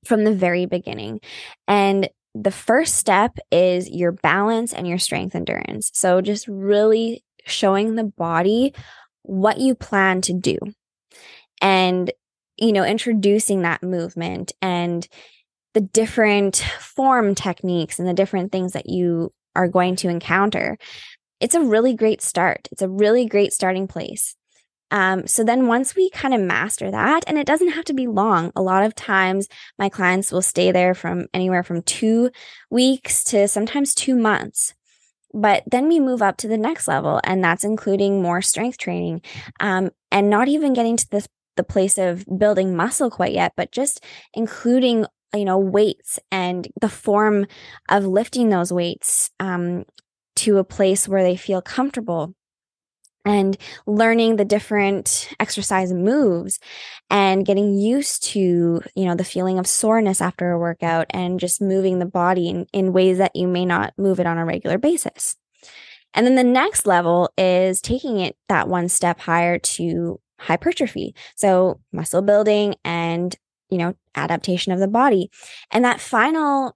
from 0.06 0.24
the 0.24 0.34
very 0.34 0.66
beginning 0.66 1.20
and 1.68 2.10
the 2.34 2.52
first 2.52 2.96
step 2.96 3.38
is 3.52 3.90
your 3.90 4.12
balance 4.12 4.74
and 4.74 4.88
your 4.88 4.98
strength 4.98 5.36
endurance. 5.36 5.92
So 5.94 6.22
just 6.22 6.48
really 6.48 7.24
showing 7.46 7.96
the 7.96 8.04
body 8.04 8.74
what 9.24 9.58
you 9.58 9.76
plan 9.76 10.22
to 10.22 10.34
do 10.34 10.58
and, 11.62 12.12
you 12.58 12.72
know, 12.72 12.84
introducing 12.84 13.64
that 13.64 13.84
movement 13.84 14.54
and 14.62 15.08
the 15.74 15.82
different 15.82 16.58
form 16.80 17.36
techniques 17.36 18.00
and 18.00 18.08
the 18.08 18.14
different 18.14 18.52
things 18.52 18.74
that 18.74 18.90
you 18.90 19.34
are 19.56 19.68
going 19.68 19.96
to 19.98 20.10
encounter. 20.10 20.78
It's 21.42 21.56
a 21.56 21.62
really 21.62 21.94
great 21.96 22.22
start. 22.22 22.70
It's 22.72 22.84
a 22.84 22.88
really 22.90 23.26
great 23.26 23.52
starting 23.52 23.88
place. 23.88 24.36
Um, 24.92 25.26
so 25.26 25.44
then 25.44 25.68
once 25.68 25.96
we 25.96 26.10
kind 26.10 26.34
of 26.34 26.42
master 26.42 26.92
that, 26.92 27.24
and 27.26 27.38
it 27.38 27.48
doesn't 27.48 27.72
have 27.72 27.86
to 27.86 27.94
be 27.94 28.08
long, 28.08 28.52
a 28.56 28.62
lot 28.62 28.84
of 28.84 28.94
times 28.94 29.48
my 29.80 29.90
clients 29.90 30.32
will 30.32 30.42
stay 30.42 30.72
there 30.72 30.94
from 30.94 31.28
anywhere 31.34 31.64
from 31.64 31.82
two 31.82 32.30
weeks 32.70 33.24
to 33.26 33.48
sometimes 33.48 33.96
two 33.96 34.16
months. 34.16 34.74
But 35.34 35.64
then 35.66 35.88
we 35.88 36.02
move 36.02 36.22
up 36.22 36.36
to 36.38 36.48
the 36.50 36.58
next 36.58 36.90
level, 36.90 37.22
and 37.24 37.42
that's 37.44 37.64
including 37.64 38.22
more 38.22 38.42
strength 38.42 38.78
training 38.78 39.22
um, 39.62 39.92
and 40.12 40.30
not 40.30 40.50
even 40.50 40.74
getting 40.74 40.98
to 40.98 41.10
this, 41.10 41.28
the 41.56 41.64
place 41.64 41.98
of 41.98 42.26
building 42.38 42.76
muscle 42.76 43.10
quite 43.10 43.34
yet, 43.34 43.54
but 43.56 43.72
just 43.72 44.04
including 44.34 45.06
you 45.34 45.46
know 45.46 45.58
weights 45.58 46.20
and 46.30 46.68
the 46.82 46.90
form 46.90 47.48
of 47.88 48.06
lifting 48.06 48.50
those 48.50 48.74
weights 48.74 49.32
um, 49.40 49.86
to 50.42 50.58
a 50.58 50.64
place 50.64 51.08
where 51.08 51.24
they 51.24 51.36
feel 51.36 51.62
comfortable 51.62 52.34
and 53.26 53.58
learning 53.86 54.36
the 54.36 54.46
different 54.46 55.30
exercise 55.40 55.94
moves 55.94 56.60
and 57.10 57.46
getting 57.46 57.78
used 57.78 58.24
to 58.24 58.82
you 58.96 59.06
know 59.06 59.16
the 59.16 59.24
feeling 59.24 59.60
of 59.60 59.68
soreness 59.68 60.22
after 60.22 60.52
a 60.52 60.60
workout 60.60 61.06
and 61.12 61.40
just 61.40 61.62
moving 61.62 62.00
the 62.00 62.06
body 62.06 62.50
in, 62.50 62.66
in 62.74 62.94
ways 62.94 63.20
that 63.20 63.36
you 63.36 63.48
may 63.48 63.66
not 63.66 63.94
move 63.98 64.20
it 64.20 64.26
on 64.26 64.38
a 64.38 64.46
regular 64.46 64.78
basis. 64.78 65.36
And 66.14 66.26
then 66.26 66.36
the 66.36 66.44
next 66.44 66.86
level 66.86 67.32
is 67.38 67.80
taking 67.80 68.20
it 68.20 68.36
that 68.50 68.68
one 68.68 68.90
step 68.90 69.20
higher 69.20 69.60
to 69.60 70.20
hypertrophy. 70.40 71.16
So 71.36 71.80
muscle 71.94 72.22
building 72.22 72.76
and 72.84 73.36
you 73.70 73.78
know 73.78 73.94
adaptation 74.16 74.74
of 74.74 74.80
the 74.80 74.88
body. 74.88 75.30
And 75.70 75.86
that 75.86 76.02
final 76.02 76.76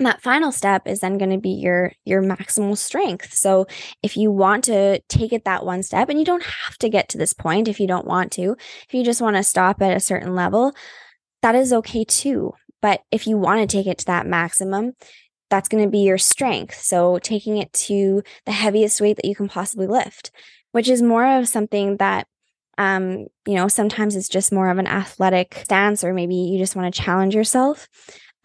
that 0.00 0.22
final 0.22 0.52
step 0.52 0.86
is 0.86 1.00
then 1.00 1.18
going 1.18 1.30
to 1.30 1.38
be 1.38 1.50
your 1.50 1.92
your 2.04 2.22
maximal 2.22 2.76
strength. 2.76 3.32
So 3.32 3.66
if 4.02 4.16
you 4.16 4.30
want 4.30 4.64
to 4.64 5.00
take 5.08 5.32
it 5.32 5.44
that 5.44 5.64
one 5.64 5.82
step 5.82 6.08
and 6.08 6.18
you 6.18 6.24
don't 6.24 6.42
have 6.42 6.76
to 6.78 6.88
get 6.88 7.08
to 7.10 7.18
this 7.18 7.32
point 7.32 7.68
if 7.68 7.80
you 7.80 7.86
don't 7.86 8.06
want 8.06 8.32
to 8.32 8.56
if 8.88 8.94
you 8.94 9.04
just 9.04 9.22
want 9.22 9.36
to 9.36 9.42
stop 9.42 9.80
at 9.80 9.96
a 9.96 10.00
certain 10.00 10.34
level 10.34 10.74
that 11.42 11.54
is 11.54 11.72
okay 11.72 12.04
too. 12.04 12.52
But 12.82 13.02
if 13.10 13.26
you 13.26 13.38
want 13.38 13.60
to 13.60 13.76
take 13.76 13.86
it 13.86 13.98
to 13.98 14.06
that 14.06 14.26
maximum 14.26 14.92
that's 15.48 15.68
going 15.68 15.84
to 15.84 15.90
be 15.90 16.00
your 16.00 16.18
strength. 16.18 16.80
So 16.82 17.18
taking 17.20 17.56
it 17.58 17.72
to 17.72 18.22
the 18.46 18.52
heaviest 18.52 19.00
weight 19.00 19.16
that 19.16 19.26
you 19.26 19.34
can 19.34 19.48
possibly 19.48 19.86
lift 19.86 20.30
which 20.76 20.90
is 20.90 21.00
more 21.00 21.38
of 21.38 21.48
something 21.48 21.96
that 21.96 22.26
um, 22.76 23.26
you 23.46 23.54
know 23.54 23.66
sometimes 23.66 24.14
it's 24.14 24.28
just 24.28 24.52
more 24.52 24.68
of 24.68 24.76
an 24.76 24.86
athletic 24.86 25.54
stance 25.64 26.04
or 26.04 26.12
maybe 26.12 26.34
you 26.34 26.58
just 26.58 26.76
want 26.76 26.92
to 26.92 27.00
challenge 27.02 27.34
yourself 27.34 27.88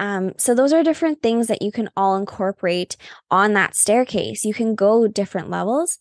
um, 0.01 0.33
so 0.35 0.55
those 0.55 0.73
are 0.73 0.81
different 0.81 1.21
things 1.21 1.45
that 1.45 1.61
you 1.61 1.71
can 1.71 1.87
all 1.95 2.15
incorporate 2.15 2.97
on 3.29 3.53
that 3.53 3.75
staircase. 3.75 4.43
You 4.43 4.53
can 4.53 4.73
go 4.73 5.07
different 5.07 5.51
levels, 5.51 5.99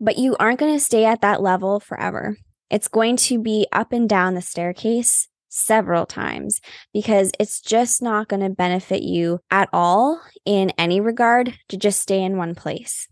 but 0.00 0.18
you 0.18 0.36
aren't 0.38 0.60
going 0.60 0.72
to 0.72 0.78
stay 0.78 1.04
at 1.04 1.20
that 1.22 1.42
level 1.42 1.80
forever. 1.80 2.36
It's 2.70 2.86
going 2.86 3.16
to 3.16 3.42
be 3.42 3.66
up 3.72 3.92
and 3.92 4.08
down 4.08 4.34
the 4.34 4.40
staircase 4.40 5.26
several 5.48 6.06
times 6.06 6.60
because 6.94 7.32
it's 7.40 7.60
just 7.60 8.00
not 8.00 8.28
going 8.28 8.42
to 8.42 8.50
benefit 8.50 9.02
you 9.02 9.40
at 9.50 9.68
all 9.72 10.22
in 10.46 10.70
any 10.78 11.00
regard 11.00 11.52
to 11.70 11.76
just 11.76 12.00
stay 12.00 12.22
in 12.22 12.36
one 12.36 12.54
place. 12.54 13.08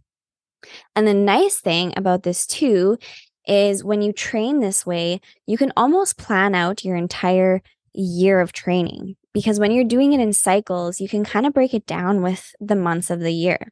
And 0.94 1.04
the 1.04 1.14
nice 1.14 1.60
thing 1.60 1.92
about 1.96 2.22
this 2.22 2.46
too 2.46 2.96
is 3.44 3.82
when 3.82 4.02
you 4.02 4.12
train 4.12 4.60
this 4.60 4.86
way, 4.86 5.20
you 5.46 5.58
can 5.58 5.72
almost 5.76 6.16
plan 6.16 6.54
out 6.54 6.84
your 6.84 6.94
entire 6.94 7.60
year 7.92 8.40
of 8.40 8.52
training 8.52 9.16
because 9.38 9.60
when 9.60 9.70
you're 9.70 9.84
doing 9.84 10.12
it 10.12 10.18
in 10.18 10.32
cycles, 10.32 10.98
you 10.98 11.08
can 11.08 11.22
kind 11.22 11.46
of 11.46 11.52
break 11.52 11.72
it 11.72 11.86
down 11.86 12.22
with 12.22 12.50
the 12.58 12.74
months 12.74 13.08
of 13.08 13.20
the 13.20 13.30
year. 13.32 13.70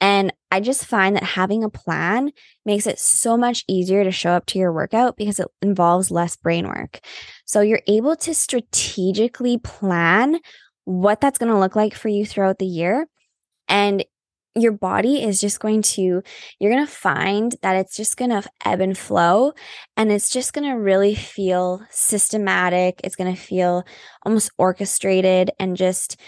And 0.00 0.32
I 0.52 0.60
just 0.60 0.86
find 0.86 1.16
that 1.16 1.24
having 1.24 1.64
a 1.64 1.68
plan 1.68 2.30
makes 2.64 2.86
it 2.86 3.00
so 3.00 3.36
much 3.36 3.64
easier 3.66 4.04
to 4.04 4.12
show 4.12 4.30
up 4.30 4.46
to 4.46 4.60
your 4.60 4.72
workout 4.72 5.16
because 5.16 5.40
it 5.40 5.48
involves 5.60 6.12
less 6.12 6.36
brain 6.36 6.68
work. 6.68 7.00
So 7.46 7.62
you're 7.62 7.82
able 7.88 8.14
to 8.14 8.32
strategically 8.32 9.58
plan 9.58 10.38
what 10.84 11.20
that's 11.20 11.38
going 11.38 11.50
to 11.50 11.58
look 11.58 11.74
like 11.74 11.96
for 11.96 12.06
you 12.06 12.24
throughout 12.24 12.60
the 12.60 12.66
year. 12.66 13.08
And 13.66 14.04
your 14.54 14.72
body 14.72 15.22
is 15.22 15.40
just 15.40 15.60
going 15.60 15.82
to, 15.82 16.22
you're 16.58 16.72
going 16.72 16.84
to 16.84 16.92
find 16.92 17.54
that 17.62 17.76
it's 17.76 17.96
just 17.96 18.16
going 18.16 18.30
to 18.30 18.42
ebb 18.64 18.80
and 18.80 18.96
flow 18.96 19.52
and 19.96 20.12
it's 20.12 20.28
just 20.28 20.52
going 20.52 20.68
to 20.68 20.76
really 20.76 21.14
feel 21.14 21.82
systematic. 21.90 23.00
It's 23.02 23.16
going 23.16 23.34
to 23.34 23.40
feel 23.40 23.84
almost 24.24 24.50
orchestrated 24.58 25.50
and 25.58 25.76
just 25.76 26.20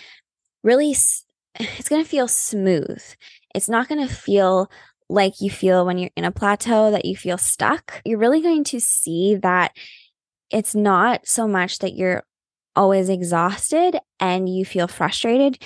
really, 0.63 0.91
it's 1.55 1.89
going 1.89 2.03
to 2.03 2.09
feel 2.09 2.29
smooth. 2.29 3.03
It's 3.55 3.69
not 3.69 3.89
going 3.89 4.07
to 4.07 4.13
feel 4.13 4.71
like 5.09 5.35
you 5.41 5.51
feel 5.51 5.85
when 5.85 5.99
you're 5.99 6.11
in 6.17 6.25
a 6.25 6.33
plateau 6.33 6.91
that 6.91 7.05
you 7.05 7.17
feel 7.17 7.39
stuck. 7.39 8.01
You're 8.05 8.19
really 8.19 8.41
going 8.41 8.65
to 8.65 8.81
see 8.81 9.37
that 9.37 9.73
it's 10.51 10.75
not 10.75 11.27
so 11.27 11.47
much 11.47 11.79
that 11.81 11.95
you're 11.95 12.25
always 12.75 13.09
exhausted 13.09 13.99
and 14.19 14.49
you 14.49 14.65
feel 14.65 14.89
frustrated 14.89 15.63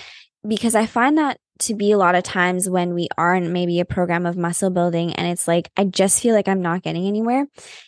because 0.47 0.75
I 0.75 0.87
find 0.87 1.17
that 1.19 1.38
to 1.61 1.75
be 1.75 1.91
a 1.91 1.99
lot 1.99 2.15
of 2.15 2.23
times 2.23 2.69
when 2.69 2.95
we 2.95 3.09
are 3.19 3.35
in 3.35 3.53
maybe 3.53 3.81
a 3.81 3.85
program 3.85 4.27
of 4.27 4.37
muscle 4.37 4.71
building 4.71 5.12
and 5.15 5.27
it's 5.27 5.49
like, 5.49 5.71
I 5.77 5.85
just 5.85 6.21
feel 6.21 6.35
like 6.35 6.49
I'm 6.49 6.62
not 6.62 6.83
getting 6.83 7.07
anywhere. 7.07 7.47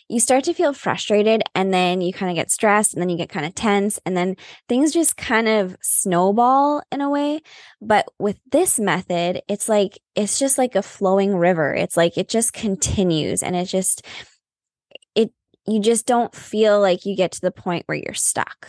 You 0.09 0.19
start 0.19 0.43
to 0.45 0.53
feel 0.53 0.73
frustrated 0.73 1.41
and 1.55 1.73
then 1.73 2.01
you 2.01 2.11
kind 2.11 2.29
of 2.29 2.35
get 2.35 2.51
stressed 2.51 2.93
and 2.93 3.01
then 3.01 3.09
you 3.09 3.17
get 3.17 3.29
kind 3.29 3.45
of 3.45 3.55
tense 3.55 3.99
and 4.05 4.15
then 4.17 4.35
things 4.67 4.91
just 4.91 5.15
kind 5.15 5.47
of 5.47 5.77
snowball 5.81 6.83
in 6.91 7.01
a 7.01 7.09
way. 7.09 7.41
But 7.81 8.07
with 8.19 8.37
this 8.51 8.79
method, 8.79 9.41
it's 9.47 9.69
like, 9.69 9.99
it's 10.15 10.37
just 10.37 10.57
like 10.57 10.75
a 10.75 10.83
flowing 10.83 11.35
river. 11.35 11.73
It's 11.73 11.95
like 11.95 12.17
it 12.17 12.27
just 12.27 12.53
continues 12.53 13.41
and 13.41 13.55
it 13.55 13.65
just, 13.65 14.05
it, 15.15 15.31
you 15.65 15.79
just 15.79 16.05
don't 16.05 16.35
feel 16.35 16.81
like 16.81 17.05
you 17.05 17.15
get 17.15 17.31
to 17.33 17.41
the 17.41 17.51
point 17.51 17.83
where 17.85 17.97
you're 17.97 18.13
stuck. 18.13 18.67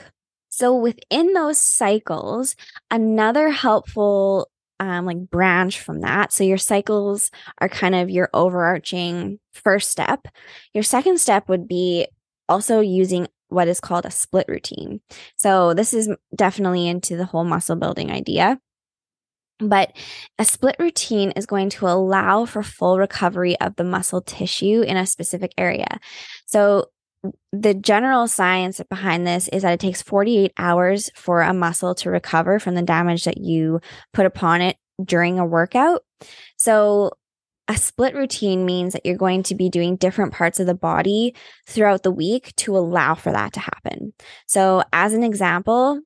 So 0.54 0.76
within 0.76 1.32
those 1.32 1.58
cycles, 1.58 2.54
another 2.90 3.48
helpful 3.48 4.50
um, 4.82 5.06
like 5.06 5.30
branch 5.30 5.80
from 5.80 6.00
that. 6.00 6.32
So 6.32 6.44
your 6.44 6.58
cycles 6.58 7.30
are 7.58 7.68
kind 7.68 7.94
of 7.94 8.10
your 8.10 8.28
overarching 8.34 9.38
first 9.52 9.90
step. 9.90 10.26
Your 10.74 10.82
second 10.82 11.20
step 11.20 11.48
would 11.48 11.68
be 11.68 12.06
also 12.48 12.80
using 12.80 13.28
what 13.48 13.68
is 13.68 13.80
called 13.80 14.06
a 14.06 14.10
split 14.10 14.46
routine. 14.48 15.00
So 15.36 15.74
this 15.74 15.94
is 15.94 16.08
definitely 16.34 16.88
into 16.88 17.16
the 17.16 17.26
whole 17.26 17.44
muscle 17.44 17.76
building 17.76 18.10
idea. 18.10 18.58
But 19.58 19.92
a 20.38 20.44
split 20.44 20.76
routine 20.78 21.30
is 21.32 21.46
going 21.46 21.70
to 21.70 21.86
allow 21.86 22.46
for 22.46 22.62
full 22.62 22.98
recovery 22.98 23.58
of 23.60 23.76
the 23.76 23.84
muscle 23.84 24.20
tissue 24.20 24.82
in 24.82 24.96
a 24.96 25.06
specific 25.06 25.52
area. 25.56 26.00
So 26.46 26.86
the 27.52 27.74
general 27.74 28.26
science 28.26 28.80
behind 28.88 29.26
this 29.26 29.48
is 29.48 29.62
that 29.62 29.74
it 29.74 29.80
takes 29.80 30.02
48 30.02 30.52
hours 30.58 31.10
for 31.14 31.42
a 31.42 31.54
muscle 31.54 31.94
to 31.96 32.10
recover 32.10 32.58
from 32.58 32.74
the 32.74 32.82
damage 32.82 33.24
that 33.24 33.38
you 33.38 33.80
put 34.12 34.26
upon 34.26 34.60
it 34.60 34.76
during 35.02 35.38
a 35.38 35.46
workout. 35.46 36.02
So, 36.56 37.12
a 37.68 37.76
split 37.76 38.14
routine 38.14 38.66
means 38.66 38.92
that 38.92 39.06
you're 39.06 39.16
going 39.16 39.44
to 39.44 39.54
be 39.54 39.70
doing 39.70 39.96
different 39.96 40.32
parts 40.32 40.58
of 40.58 40.66
the 40.66 40.74
body 40.74 41.34
throughout 41.66 42.02
the 42.02 42.10
week 42.10 42.54
to 42.56 42.76
allow 42.76 43.14
for 43.14 43.30
that 43.30 43.52
to 43.52 43.60
happen. 43.60 44.12
So, 44.46 44.82
as 44.92 45.14
an 45.14 45.22
example, 45.22 46.00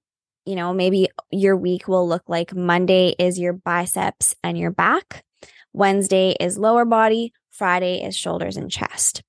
you 0.44 0.54
know, 0.54 0.74
maybe 0.74 1.08
your 1.30 1.56
week 1.56 1.88
will 1.88 2.06
look 2.06 2.24
like 2.28 2.54
Monday 2.54 3.14
is 3.18 3.38
your 3.38 3.54
biceps 3.54 4.34
and 4.44 4.58
your 4.58 4.70
back, 4.70 5.24
Wednesday 5.72 6.36
is 6.38 6.58
lower 6.58 6.84
body, 6.84 7.32
Friday 7.50 8.02
is 8.02 8.16
shoulders 8.16 8.56
and 8.56 8.70
chest. 8.70 9.22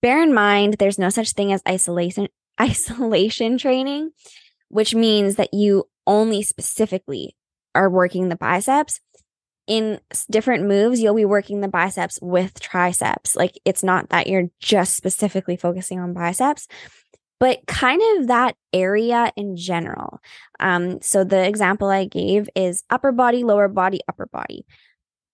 Bear 0.00 0.22
in 0.22 0.32
mind, 0.32 0.74
there's 0.74 0.98
no 0.98 1.08
such 1.08 1.32
thing 1.32 1.52
as 1.52 1.62
isolation 1.68 2.28
isolation 2.60 3.58
training, 3.58 4.10
which 4.68 4.94
means 4.94 5.36
that 5.36 5.54
you 5.54 5.88
only 6.06 6.42
specifically 6.42 7.36
are 7.74 7.90
working 7.90 8.28
the 8.28 8.36
biceps. 8.36 9.00
In 9.66 10.00
different 10.30 10.66
moves, 10.66 11.00
you'll 11.00 11.14
be 11.14 11.26
working 11.26 11.60
the 11.60 11.68
biceps 11.68 12.18
with 12.22 12.58
triceps. 12.58 13.36
Like 13.36 13.58
it's 13.66 13.82
not 13.82 14.08
that 14.08 14.26
you're 14.26 14.48
just 14.60 14.96
specifically 14.96 15.56
focusing 15.56 16.00
on 16.00 16.14
biceps, 16.14 16.66
but 17.38 17.66
kind 17.66 18.00
of 18.16 18.28
that 18.28 18.56
area 18.72 19.30
in 19.36 19.56
general. 19.56 20.20
Um, 20.58 21.00
so 21.02 21.22
the 21.22 21.46
example 21.46 21.88
I 21.88 22.06
gave 22.06 22.48
is 22.54 22.82
upper 22.90 23.12
body, 23.12 23.44
lower 23.44 23.68
body, 23.68 24.00
upper 24.08 24.26
body. 24.26 24.64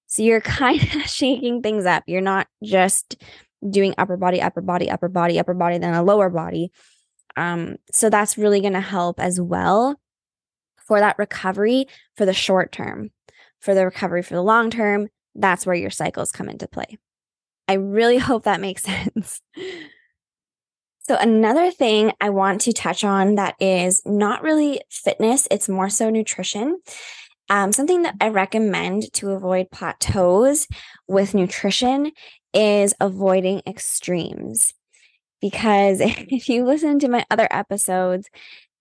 So 0.07 0.23
you're 0.23 0.41
kind 0.41 0.83
of 0.83 1.03
shaking 1.03 1.63
things 1.63 1.87
up. 1.87 2.03
You're 2.07 2.21
not 2.21 2.49
just 2.63 3.17
doing 3.69 3.95
upper 3.99 4.17
body, 4.17 4.41
upper 4.41 4.61
body, 4.61 4.91
upper 4.91 5.09
body, 5.09 5.39
upper 5.39 5.55
body, 5.55 5.79
then 5.79 5.95
a 5.95 6.03
lower 6.03 6.31
body. 6.31 6.71
Um, 7.37 7.77
so 7.91 8.11
that's 8.11 8.39
really 8.39 8.61
going 8.61 8.75
to 8.75 8.81
help 8.81 9.19
as 9.19 9.41
well 9.41 9.99
for 10.87 11.01
that 11.01 11.19
recovery 11.19 11.87
for 12.17 12.27
the 12.27 12.35
short 12.35 12.73
term. 12.73 13.11
For 13.61 13.75
the 13.75 13.87
recovery 13.87 14.23
for 14.23 14.35
the 14.35 14.43
long 14.43 14.71
term, 14.71 15.09
that's 15.35 15.65
where 15.65 15.75
your 15.75 15.91
cycles 15.91 16.31
come 16.31 16.49
into 16.49 16.69
play. 16.69 16.99
I 17.67 17.75
really 17.75 18.19
hope 18.19 18.45
that 18.45 18.61
makes 18.61 18.83
sense. 18.85 19.41
So, 21.07 21.17
another 21.17 21.71
thing 21.71 22.13
I 22.21 22.31
want 22.31 22.63
to 22.63 22.73
touch 22.73 23.05
on 23.05 23.35
that 23.35 23.57
is 23.61 24.01
not 24.07 24.43
really 24.43 24.81
fitness, 24.91 25.47
it's 25.51 25.69
more 25.69 25.91
so 25.91 26.09
nutrition. 26.09 26.81
Um, 27.51 27.73
something 27.73 28.03
that 28.03 28.15
I 28.23 28.29
recommend 28.29 29.13
to 29.15 29.33
avoid 29.33 29.71
plateaus 29.71 30.67
with 31.07 31.35
nutrition 31.35 32.11
is 32.55 32.95
avoiding 33.01 33.63
extremes. 33.67 34.73
Because 35.41 36.01
if 36.01 36.49
you 36.49 36.65
listen 36.65 36.99
to 37.01 37.09
my 37.09 37.25
other 37.31 37.49
episodes, 37.51 38.29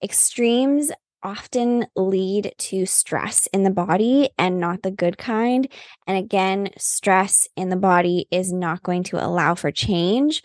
extremes 0.04 0.92
often 1.24 1.88
lead 1.96 2.54
to 2.58 2.86
stress 2.86 3.48
in 3.48 3.64
the 3.64 3.72
body 3.72 4.30
and 4.38 4.60
not 4.60 4.84
the 4.84 4.92
good 4.92 5.18
kind. 5.18 5.68
And 6.06 6.18
again, 6.18 6.70
stress 6.78 7.48
in 7.56 7.70
the 7.70 7.78
body 7.78 8.28
is 8.30 8.52
not 8.52 8.84
going 8.84 9.04
to 9.04 9.26
allow 9.26 9.56
for 9.56 9.72
change. 9.72 10.44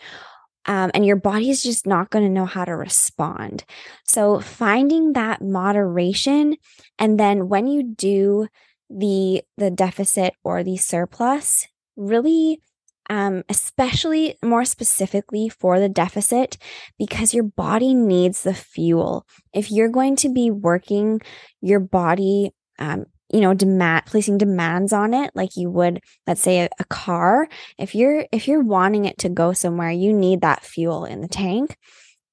Um, 0.65 0.91
and 0.93 1.05
your 1.05 1.15
body 1.15 1.49
is 1.49 1.63
just 1.63 1.87
not 1.87 2.09
going 2.09 2.25
to 2.25 2.31
know 2.31 2.45
how 2.45 2.65
to 2.65 2.75
respond. 2.75 3.63
So, 4.05 4.39
finding 4.39 5.13
that 5.13 5.41
moderation, 5.41 6.57
and 6.99 7.19
then 7.19 7.49
when 7.49 7.65
you 7.67 7.81
do 7.83 8.47
the 8.89 9.41
the 9.57 9.71
deficit 9.71 10.33
or 10.43 10.63
the 10.63 10.77
surplus, 10.77 11.65
really 11.95 12.61
um, 13.09 13.43
especially 13.49 14.37
more 14.43 14.65
specifically 14.65 15.49
for 15.49 15.79
the 15.79 15.89
deficit, 15.89 16.57
because 16.97 17.33
your 17.33 17.43
body 17.43 17.93
needs 17.93 18.43
the 18.43 18.53
fuel. 18.53 19.25
If 19.53 19.71
you're 19.71 19.89
going 19.89 20.15
to 20.17 20.29
be 20.29 20.51
working 20.51 21.21
your 21.61 21.79
body, 21.79 22.51
um, 22.77 23.05
you 23.31 23.41
know, 23.41 23.53
demand 23.53 24.05
placing 24.05 24.37
demands 24.37 24.93
on 24.93 25.13
it, 25.13 25.31
like 25.35 25.55
you 25.55 25.69
would, 25.69 26.01
let's 26.27 26.41
say, 26.41 26.61
a, 26.61 26.69
a 26.79 26.85
car. 26.85 27.47
If 27.77 27.95
you're 27.95 28.25
if 28.31 28.47
you're 28.47 28.63
wanting 28.63 29.05
it 29.05 29.17
to 29.19 29.29
go 29.29 29.53
somewhere, 29.53 29.91
you 29.91 30.13
need 30.13 30.41
that 30.41 30.63
fuel 30.63 31.05
in 31.05 31.21
the 31.21 31.27
tank. 31.27 31.77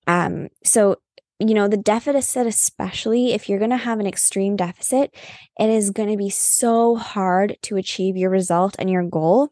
Um, 0.07 0.49
so 0.63 0.97
you 1.39 1.53
know, 1.53 1.69
the 1.69 1.77
deficit, 1.77 2.47
especially 2.47 3.35
if 3.35 3.49
you're 3.49 3.59
going 3.59 3.71
to 3.71 3.77
have 3.77 4.01
an 4.01 4.07
extreme 4.07 4.57
deficit, 4.57 5.15
it 5.59 5.69
is 5.69 5.91
going 5.91 6.11
to 6.11 6.17
be 6.17 6.31
so 6.31 6.97
hard 6.97 7.59
to 7.63 7.77
achieve 7.77 8.17
your 8.17 8.31
result 8.31 8.77
and 8.79 8.89
your 8.89 9.03
goal 9.03 9.51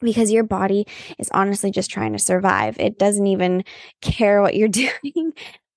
because 0.00 0.30
your 0.30 0.44
body 0.44 0.86
is 1.18 1.30
honestly 1.32 1.70
just 1.70 1.90
trying 1.90 2.12
to 2.12 2.18
survive. 2.18 2.78
It 2.78 2.98
doesn't 2.98 3.26
even 3.26 3.64
care 4.00 4.42
what 4.42 4.54
you're 4.56 4.68
doing. 5.04 5.32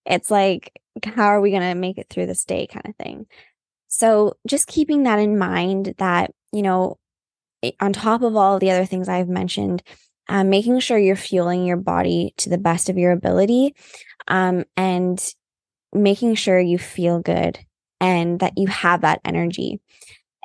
It's 0.05 0.31
like, 0.31 0.71
how 1.03 1.27
are 1.27 1.41
we 1.41 1.51
going 1.51 1.61
to 1.61 1.75
make 1.75 1.97
it 1.97 2.07
through 2.09 2.27
this 2.27 2.45
day 2.45 2.67
kind 2.67 2.87
of 2.87 2.95
thing. 2.95 3.25
So 3.87 4.33
just 4.47 4.67
keeping 4.67 5.03
that 5.03 5.19
in 5.19 5.37
mind 5.37 5.95
that, 5.97 6.31
you 6.51 6.61
know, 6.61 6.97
on 7.79 7.93
top 7.93 8.21
of 8.21 8.35
all 8.35 8.59
the 8.59 8.71
other 8.71 8.85
things 8.85 9.07
I've 9.07 9.29
mentioned, 9.29 9.83
um, 10.29 10.49
making 10.49 10.79
sure 10.79 10.97
you're 10.97 11.15
fueling 11.15 11.65
your 11.65 11.77
body 11.77 12.33
to 12.37 12.49
the 12.49 12.57
best 12.57 12.89
of 12.89 12.97
your 12.97 13.11
ability 13.11 13.75
um, 14.27 14.65
and 14.75 15.23
making 15.93 16.35
sure 16.35 16.59
you 16.59 16.77
feel 16.77 17.19
good 17.19 17.59
and 17.99 18.39
that 18.39 18.57
you 18.57 18.67
have 18.67 19.01
that 19.01 19.21
energy. 19.25 19.79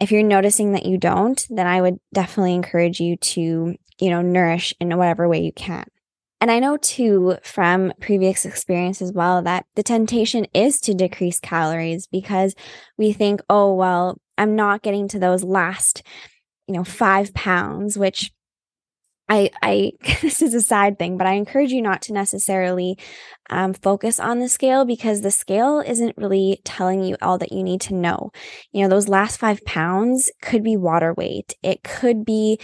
If 0.01 0.13
you're 0.13 0.23
noticing 0.23 0.73
that 0.73 0.87
you 0.87 0.97
don't, 0.99 1.45
then 1.51 1.67
I 1.67 1.81
would 1.81 1.99
definitely 2.13 2.55
encourage 2.55 3.01
you 3.01 3.17
to, 3.17 3.75
you 3.99 4.11
know, 4.11 4.23
nourish 4.23 4.75
in 4.81 4.97
whatever 4.97 5.29
way 5.29 5.41
you 5.41 5.53
can. 5.53 5.85
And 6.41 6.51
I 6.51 6.61
know 6.61 6.77
too 6.77 7.37
from 7.43 7.93
previous 8.01 8.45
experience 8.45 9.03
as 9.03 9.13
well 9.13 9.43
that 9.43 9.67
the 9.75 9.83
temptation 9.83 10.47
is 10.55 10.81
to 10.83 10.95
decrease 10.95 11.41
calories 11.41 12.07
because 12.07 12.55
we 12.97 13.13
think, 13.13 13.41
oh, 13.51 13.75
well, 13.75 14.21
I'm 14.37 14.55
not 14.55 14.83
getting 14.83 15.09
to 15.09 15.19
those 15.19 15.43
last, 15.43 16.03
you 16.69 16.75
know, 16.75 16.85
five 16.85 17.35
pounds, 17.35 17.99
which 17.99 18.31
I, 19.29 19.51
I, 19.63 19.93
this 20.23 20.43
is 20.43 20.55
a 20.55 20.61
side 20.61 20.99
thing, 20.99 21.17
but 21.17 21.27
I 21.27 21.35
encourage 21.35 21.73
you 21.73 21.83
not 21.83 22.03
to 22.03 22.13
necessarily 22.13 22.99
um, 23.51 23.73
focus 23.73 24.21
on 24.21 24.39
the 24.39 24.49
scale 24.49 24.85
because 24.85 25.21
the 25.21 25.31
scale 25.31 25.81
isn't 25.81 26.17
really 26.17 26.61
telling 26.65 27.03
you 27.03 27.17
all 27.23 27.39
that 27.39 27.53
you 27.53 27.63
need 27.63 27.81
to 27.83 27.95
know. 27.95 28.31
You 28.73 28.83
know, 28.83 28.89
those 28.89 29.09
last 29.09 29.39
five 29.39 29.65
pounds 29.65 30.31
could 30.43 30.63
be 30.63 30.77
water 30.77 31.15
weight. 31.15 31.55
It 31.63 31.83
could 31.83 32.25
be 32.25 32.59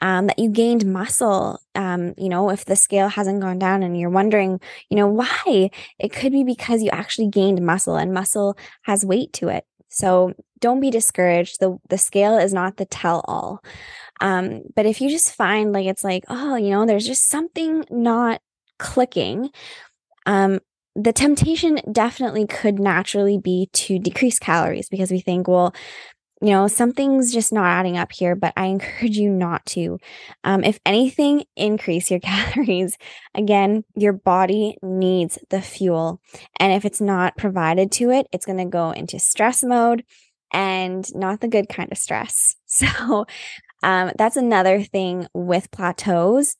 um, 0.00 0.26
that 0.28 0.38
you 0.38 0.50
gained 0.50 0.90
muscle. 0.90 1.60
Um, 1.74 2.14
you 2.16 2.28
know, 2.28 2.50
if 2.50 2.64
the 2.64 2.76
scale 2.76 3.08
hasn't 3.08 3.40
gone 3.40 3.58
down 3.58 3.82
and 3.82 3.98
you're 3.98 4.10
wondering, 4.10 4.60
you 4.88 4.96
know, 4.96 5.08
why, 5.08 5.70
it 5.98 6.12
could 6.12 6.32
be 6.32 6.44
because 6.44 6.82
you 6.82 6.90
actually 6.90 7.28
gained 7.28 7.64
muscle 7.64 7.96
and 7.96 8.12
muscle 8.12 8.56
has 8.82 9.04
weight 9.04 9.32
to 9.34 9.48
it. 9.48 9.64
So 9.88 10.34
don't 10.60 10.80
be 10.80 10.90
discouraged. 10.90 11.58
The, 11.60 11.78
the 11.88 11.98
scale 11.98 12.38
is 12.38 12.54
not 12.54 12.76
the 12.76 12.84
tell 12.84 13.24
all. 13.26 13.62
Um, 14.20 14.62
but 14.76 14.86
if 14.86 15.00
you 15.00 15.08
just 15.08 15.34
find 15.34 15.72
like 15.72 15.86
it's 15.86 16.04
like, 16.04 16.24
oh, 16.28 16.56
you 16.56 16.70
know, 16.70 16.86
there's 16.86 17.06
just 17.06 17.28
something 17.28 17.84
not 17.90 18.40
clicking, 18.78 19.50
um, 20.26 20.60
the 20.96 21.12
temptation 21.12 21.78
definitely 21.92 22.46
could 22.46 22.78
naturally 22.78 23.38
be 23.38 23.68
to 23.72 23.98
decrease 23.98 24.38
calories 24.38 24.88
because 24.88 25.10
we 25.10 25.20
think, 25.20 25.48
well, 25.48 25.74
you 26.42 26.50
know, 26.50 26.68
something's 26.68 27.32
just 27.32 27.52
not 27.52 27.66
adding 27.66 27.98
up 27.98 28.12
here, 28.12 28.34
but 28.34 28.52
I 28.56 28.66
encourage 28.66 29.16
you 29.16 29.30
not 29.30 29.64
to. 29.66 29.98
Um, 30.44 30.64
if 30.64 30.80
anything, 30.84 31.44
increase 31.56 32.10
your 32.10 32.20
calories. 32.20 32.96
Again, 33.34 33.84
your 33.94 34.12
body 34.12 34.76
needs 34.82 35.38
the 35.50 35.60
fuel. 35.60 36.20
And 36.58 36.72
if 36.72 36.84
it's 36.84 37.00
not 37.00 37.36
provided 37.36 37.92
to 37.92 38.10
it, 38.10 38.26
it's 38.32 38.46
going 38.46 38.58
to 38.58 38.64
go 38.64 38.90
into 38.90 39.18
stress 39.18 39.62
mode 39.62 40.04
and 40.52 41.06
not 41.14 41.40
the 41.40 41.48
good 41.48 41.68
kind 41.68 41.92
of 41.92 41.98
stress. 41.98 42.56
So 42.72 43.26
um, 43.82 44.12
that's 44.16 44.36
another 44.36 44.82
thing 44.82 45.26
with 45.34 45.70
plateaus 45.70 46.56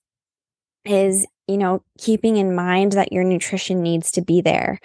is, 0.85 1.27
you 1.47 1.59
know, 1.59 1.83
keeping 1.99 2.37
in 2.37 2.55
mind 2.55 2.93
that 2.93 3.13
your 3.13 3.25
nutrition 3.25 3.83
needs 3.83 4.11
to 4.13 4.23
be 4.23 4.41
there. 4.41 4.79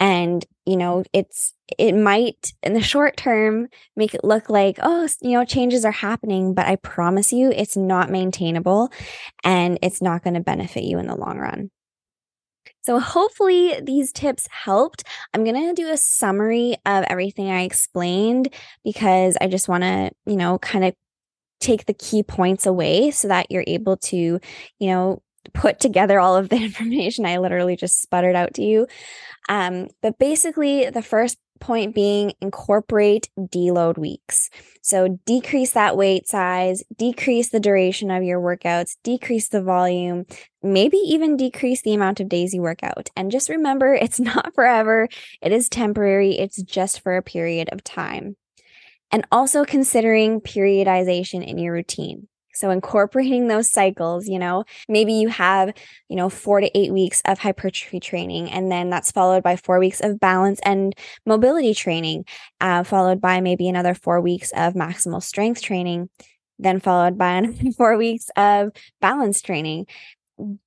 And, 0.00 0.44
you 0.66 0.76
know, 0.76 1.04
it's, 1.12 1.52
it 1.78 1.94
might 1.94 2.52
in 2.62 2.74
the 2.74 2.80
short 2.80 3.16
term 3.16 3.68
make 3.96 4.14
it 4.14 4.24
look 4.24 4.48
like, 4.48 4.78
oh, 4.82 5.08
you 5.20 5.32
know, 5.32 5.44
changes 5.44 5.84
are 5.84 5.92
happening, 5.92 6.54
but 6.54 6.66
I 6.66 6.76
promise 6.76 7.32
you 7.32 7.50
it's 7.50 7.76
not 7.76 8.10
maintainable 8.10 8.90
and 9.42 9.78
it's 9.82 10.02
not 10.02 10.24
going 10.24 10.34
to 10.34 10.40
benefit 10.40 10.84
you 10.84 10.98
in 10.98 11.06
the 11.06 11.16
long 11.16 11.38
run. 11.38 11.70
So, 12.82 12.98
hopefully, 12.98 13.80
these 13.82 14.12
tips 14.12 14.46
helped. 14.50 15.04
I'm 15.32 15.42
going 15.42 15.74
to 15.74 15.82
do 15.82 15.90
a 15.90 15.96
summary 15.96 16.76
of 16.84 17.04
everything 17.08 17.50
I 17.50 17.62
explained 17.62 18.52
because 18.84 19.38
I 19.40 19.46
just 19.46 19.68
want 19.68 19.84
to, 19.84 20.10
you 20.26 20.36
know, 20.36 20.58
kind 20.58 20.84
of 20.84 20.94
take 21.64 21.86
the 21.86 21.94
key 21.94 22.22
points 22.22 22.66
away 22.66 23.10
so 23.10 23.28
that 23.28 23.50
you're 23.50 23.64
able 23.66 23.96
to, 23.96 24.16
you 24.78 24.86
know, 24.86 25.22
put 25.52 25.80
together 25.80 26.20
all 26.20 26.36
of 26.36 26.48
the 26.48 26.56
information 26.62 27.26
I 27.26 27.38
literally 27.38 27.76
just 27.76 28.00
sputtered 28.00 28.36
out 28.36 28.54
to 28.54 28.62
you. 28.62 28.86
Um, 29.48 29.88
but 30.02 30.18
basically, 30.18 30.88
the 30.90 31.02
first 31.02 31.38
point 31.60 31.94
being 31.94 32.32
incorporate 32.40 33.28
deload 33.38 33.96
weeks. 33.96 34.50
So 34.82 35.18
decrease 35.24 35.70
that 35.72 35.96
weight 35.96 36.28
size, 36.28 36.82
decrease 36.96 37.50
the 37.50 37.60
duration 37.60 38.10
of 38.10 38.22
your 38.22 38.40
workouts, 38.40 38.96
decrease 39.02 39.48
the 39.48 39.62
volume, 39.62 40.26
maybe 40.62 40.98
even 40.98 41.36
decrease 41.36 41.80
the 41.80 41.94
amount 41.94 42.20
of 42.20 42.28
days 42.28 42.52
you 42.52 42.60
work 42.60 42.82
out. 42.82 43.08
And 43.16 43.30
just 43.30 43.48
remember, 43.48 43.94
it's 44.00 44.20
not 44.20 44.54
forever, 44.54 45.08
it 45.40 45.52
is 45.52 45.68
temporary, 45.68 46.38
it's 46.38 46.62
just 46.62 47.00
for 47.00 47.16
a 47.16 47.22
period 47.22 47.70
of 47.72 47.82
time 47.82 48.36
and 49.14 49.24
also 49.30 49.64
considering 49.64 50.40
periodization 50.40 51.46
in 51.46 51.56
your 51.56 51.72
routine. 51.72 52.26
So 52.52 52.70
incorporating 52.70 53.46
those 53.46 53.70
cycles, 53.70 54.26
you 54.26 54.40
know, 54.40 54.64
maybe 54.88 55.12
you 55.12 55.28
have, 55.28 55.72
you 56.08 56.16
know, 56.16 56.28
four 56.28 56.60
to 56.60 56.76
eight 56.76 56.92
weeks 56.92 57.22
of 57.24 57.38
hypertrophy 57.38 58.00
training, 58.00 58.50
and 58.50 58.72
then 58.72 58.90
that's 58.90 59.12
followed 59.12 59.44
by 59.44 59.54
four 59.54 59.78
weeks 59.78 60.00
of 60.00 60.18
balance 60.18 60.58
and 60.64 60.96
mobility 61.24 61.74
training, 61.74 62.24
uh, 62.60 62.82
followed 62.82 63.20
by 63.20 63.40
maybe 63.40 63.68
another 63.68 63.94
four 63.94 64.20
weeks 64.20 64.50
of 64.56 64.74
maximal 64.74 65.22
strength 65.22 65.62
training, 65.62 66.10
then 66.58 66.80
followed 66.80 67.16
by 67.16 67.40
four 67.76 67.96
weeks 67.96 68.30
of 68.36 68.72
balance 69.00 69.40
training. 69.42 69.86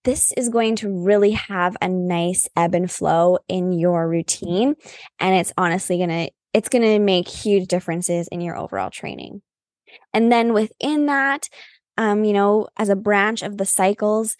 This 0.06 0.32
is 0.38 0.48
going 0.48 0.78
to 0.78 0.90
really 0.90 1.32
have 1.32 1.76
a 1.82 1.90
nice 1.90 2.48
ebb 2.56 2.76
and 2.76 2.90
flow 2.90 3.40
in 3.50 3.74
your 3.74 4.08
routine. 4.08 4.76
And 5.20 5.36
it's 5.36 5.52
honestly 5.58 5.98
going 5.98 6.28
to 6.28 6.32
it's 6.58 6.70
going 6.70 6.82
to 6.82 6.98
make 6.98 7.28
huge 7.28 7.68
differences 7.68 8.28
in 8.30 8.42
your 8.42 8.58
overall 8.58 8.90
training. 8.90 9.44
And 10.12 10.32
then 10.32 10.54
within 10.54 11.06
that, 11.06 11.50
um, 11.98 12.24
you 12.24 12.34
know, 12.34 12.68
as 12.78 12.90
a 12.90 12.96
branch 12.96 13.44
of 13.44 13.58
the 13.58 13.66
cycles, 13.66 14.36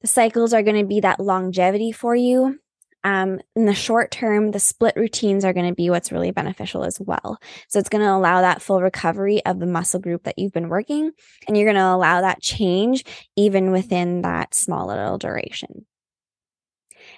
the 0.00 0.08
cycles 0.08 0.52
are 0.52 0.64
going 0.64 0.80
to 0.80 0.84
be 0.84 0.98
that 1.00 1.20
longevity 1.20 1.92
for 1.92 2.16
you. 2.16 2.58
Um, 3.04 3.38
in 3.54 3.66
the 3.66 3.74
short 3.74 4.10
term, 4.10 4.50
the 4.50 4.58
split 4.58 4.96
routines 4.96 5.44
are 5.44 5.52
going 5.52 5.68
to 5.68 5.74
be 5.74 5.90
what's 5.90 6.10
really 6.10 6.32
beneficial 6.32 6.82
as 6.82 6.98
well. 7.00 7.38
So 7.68 7.78
it's 7.78 7.88
going 7.88 8.04
to 8.04 8.10
allow 8.10 8.40
that 8.40 8.62
full 8.62 8.82
recovery 8.82 9.40
of 9.46 9.60
the 9.60 9.66
muscle 9.66 10.00
group 10.00 10.24
that 10.24 10.38
you've 10.38 10.52
been 10.52 10.70
working, 10.70 11.12
and 11.46 11.56
you're 11.56 11.66
going 11.66 11.76
to 11.76 11.94
allow 11.94 12.20
that 12.20 12.42
change 12.42 13.04
even 13.36 13.70
within 13.70 14.22
that 14.22 14.54
small 14.54 14.88
little 14.88 15.18
duration. 15.18 15.86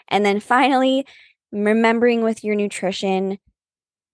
And 0.09 0.27
then 0.27 0.41
finally, 0.41 1.07
remembering 1.53 2.23
with 2.23 2.45
your 2.45 2.55
nutrition, 2.55 3.39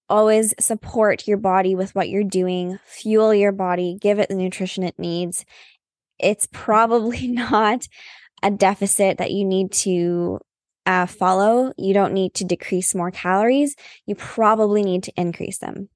always 0.09 0.55
support 0.59 1.27
your 1.27 1.37
body 1.37 1.75
with 1.75 1.95
what 1.95 2.09
you're 2.09 2.25
doing, 2.25 2.79
fuel 2.85 3.35
your 3.35 3.53
body, 3.53 3.97
give 4.01 4.19
it 4.19 4.29
the 4.29 4.35
nutrition 4.35 4.85
it 4.85 4.99
needs. 4.99 5.45
It's 6.19 6.49
probably 6.51 7.27
not 7.29 7.87
a 8.43 8.51
deficit 8.51 9.19
that 9.19 9.33
you 9.33 9.45
need 9.45 9.73
to 9.73 10.41
uh, 10.87 11.07
follow. 11.07 11.73
You 11.77 11.93
don't 11.93 12.15
need 12.15 12.35
to 12.35 12.45
decrease 12.45 12.95
more 12.95 13.11
calories. 13.11 13.77
You 14.07 14.15
probably 14.15 14.83
need 14.83 15.03
to 15.05 15.13
increase 15.17 15.59
them. 15.59 15.89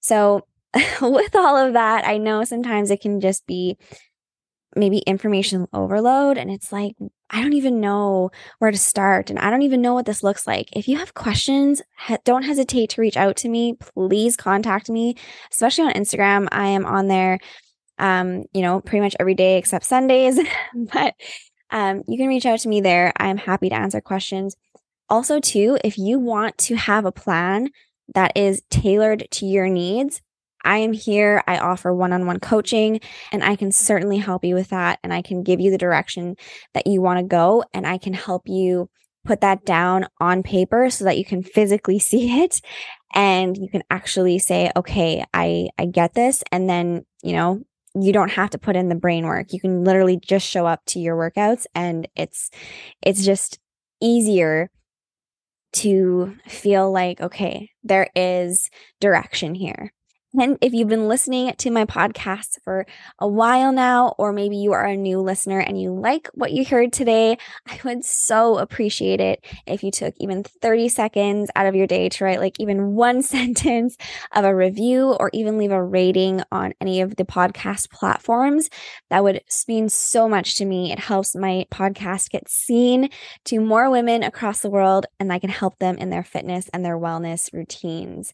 So, 0.00 0.46
with 1.00 1.34
all 1.34 1.56
of 1.56 1.72
that, 1.74 2.06
I 2.06 2.18
know 2.18 2.44
sometimes 2.44 2.90
it 2.90 3.00
can 3.00 3.20
just 3.20 3.46
be 3.46 3.76
maybe 4.76 4.98
information 4.98 5.66
overload. 5.72 6.38
And 6.38 6.50
it's 6.50 6.72
like, 6.72 6.94
I 7.30 7.42
don't 7.42 7.54
even 7.54 7.80
know 7.80 8.30
where 8.58 8.70
to 8.70 8.78
start. 8.78 9.30
And 9.30 9.38
I 9.38 9.50
don't 9.50 9.62
even 9.62 9.82
know 9.82 9.94
what 9.94 10.06
this 10.06 10.22
looks 10.22 10.46
like. 10.46 10.68
If 10.72 10.88
you 10.88 10.98
have 10.98 11.14
questions, 11.14 11.82
he- 12.06 12.16
don't 12.24 12.44
hesitate 12.44 12.90
to 12.90 13.00
reach 13.00 13.16
out 13.16 13.36
to 13.38 13.48
me. 13.48 13.74
Please 13.74 14.36
contact 14.36 14.88
me, 14.88 15.16
especially 15.52 15.84
on 15.84 15.94
Instagram. 15.94 16.48
I 16.52 16.68
am 16.68 16.86
on 16.86 17.08
there, 17.08 17.38
um, 17.98 18.44
you 18.52 18.62
know, 18.62 18.80
pretty 18.80 19.02
much 19.02 19.16
every 19.18 19.34
day 19.34 19.58
except 19.58 19.84
Sundays. 19.84 20.38
but 20.74 21.14
um, 21.70 22.02
you 22.08 22.18
can 22.18 22.28
reach 22.28 22.46
out 22.46 22.60
to 22.60 22.68
me 22.68 22.80
there. 22.80 23.12
I'm 23.16 23.36
happy 23.36 23.68
to 23.68 23.76
answer 23.76 24.00
questions. 24.00 24.56
Also, 25.08 25.40
too, 25.40 25.78
if 25.82 25.98
you 25.98 26.18
want 26.18 26.56
to 26.58 26.76
have 26.76 27.04
a 27.04 27.12
plan 27.12 27.68
that 28.14 28.36
is 28.36 28.62
tailored 28.70 29.26
to 29.32 29.46
your 29.46 29.68
needs, 29.68 30.20
I 30.64 30.78
am 30.78 30.92
here. 30.92 31.42
I 31.46 31.58
offer 31.58 31.94
one 31.94 32.12
on 32.12 32.26
one 32.26 32.40
coaching 32.40 33.00
and 33.32 33.42
I 33.42 33.56
can 33.56 33.72
certainly 33.72 34.18
help 34.18 34.44
you 34.44 34.54
with 34.54 34.68
that. 34.68 34.98
And 35.02 35.12
I 35.12 35.22
can 35.22 35.42
give 35.42 35.60
you 35.60 35.70
the 35.70 35.78
direction 35.78 36.36
that 36.74 36.86
you 36.86 37.00
want 37.00 37.18
to 37.18 37.24
go 37.24 37.64
and 37.72 37.86
I 37.86 37.98
can 37.98 38.12
help 38.12 38.42
you 38.46 38.88
put 39.24 39.40
that 39.42 39.64
down 39.64 40.06
on 40.20 40.42
paper 40.42 40.90
so 40.90 41.04
that 41.04 41.18
you 41.18 41.24
can 41.24 41.42
physically 41.42 41.98
see 41.98 42.42
it 42.42 42.60
and 43.14 43.56
you 43.56 43.68
can 43.68 43.82
actually 43.90 44.38
say, 44.38 44.70
okay, 44.76 45.24
I, 45.34 45.68
I 45.78 45.86
get 45.86 46.14
this. 46.14 46.42
And 46.52 46.68
then, 46.68 47.04
you 47.22 47.32
know, 47.32 47.62
you 47.94 48.12
don't 48.12 48.30
have 48.30 48.50
to 48.50 48.58
put 48.58 48.76
in 48.76 48.88
the 48.88 48.94
brain 48.94 49.26
work. 49.26 49.52
You 49.52 49.60
can 49.60 49.82
literally 49.82 50.18
just 50.24 50.46
show 50.46 50.64
up 50.64 50.80
to 50.86 51.00
your 51.00 51.16
workouts 51.16 51.66
and 51.74 52.06
it's, 52.14 52.50
it's 53.02 53.24
just 53.24 53.58
easier 54.00 54.70
to 55.72 56.36
feel 56.46 56.90
like, 56.90 57.20
okay, 57.20 57.70
there 57.82 58.08
is 58.14 58.70
direction 59.00 59.54
here. 59.54 59.92
And 60.38 60.58
if 60.60 60.72
you've 60.72 60.88
been 60.88 61.08
listening 61.08 61.52
to 61.58 61.70
my 61.72 61.84
podcast 61.84 62.62
for 62.62 62.86
a 63.18 63.26
while 63.26 63.72
now, 63.72 64.14
or 64.16 64.32
maybe 64.32 64.56
you 64.56 64.72
are 64.72 64.84
a 64.84 64.96
new 64.96 65.20
listener 65.20 65.58
and 65.58 65.80
you 65.80 65.92
like 65.92 66.28
what 66.34 66.52
you 66.52 66.64
heard 66.64 66.92
today, 66.92 67.36
I 67.66 67.80
would 67.84 68.04
so 68.04 68.58
appreciate 68.58 69.20
it 69.20 69.44
if 69.66 69.82
you 69.82 69.90
took 69.90 70.14
even 70.18 70.44
30 70.44 70.88
seconds 70.88 71.50
out 71.56 71.66
of 71.66 71.74
your 71.74 71.88
day 71.88 72.08
to 72.10 72.24
write 72.24 72.38
like 72.38 72.60
even 72.60 72.94
one 73.00 73.22
sentence 73.22 73.96
of 74.32 74.44
a 74.44 74.54
review 74.54 75.16
or 75.18 75.30
even 75.32 75.58
leave 75.58 75.72
a 75.72 75.82
rating 75.82 76.42
on 76.52 76.74
any 76.80 77.00
of 77.00 77.16
the 77.16 77.24
podcast 77.24 77.90
platforms. 77.90 78.70
That 79.08 79.24
would 79.24 79.40
mean 79.66 79.88
so 79.88 80.28
much 80.28 80.54
to 80.56 80.64
me. 80.64 80.92
It 80.92 81.00
helps 81.00 81.34
my 81.34 81.66
podcast 81.72 82.30
get 82.30 82.48
seen 82.48 83.10
to 83.46 83.58
more 83.58 83.90
women 83.90 84.22
across 84.22 84.60
the 84.60 84.70
world, 84.70 85.06
and 85.18 85.32
I 85.32 85.40
can 85.40 85.50
help 85.50 85.78
them 85.78 85.96
in 85.96 86.10
their 86.10 86.22
fitness 86.22 86.68
and 86.72 86.84
their 86.84 86.96
wellness 86.96 87.52
routines. 87.52 88.32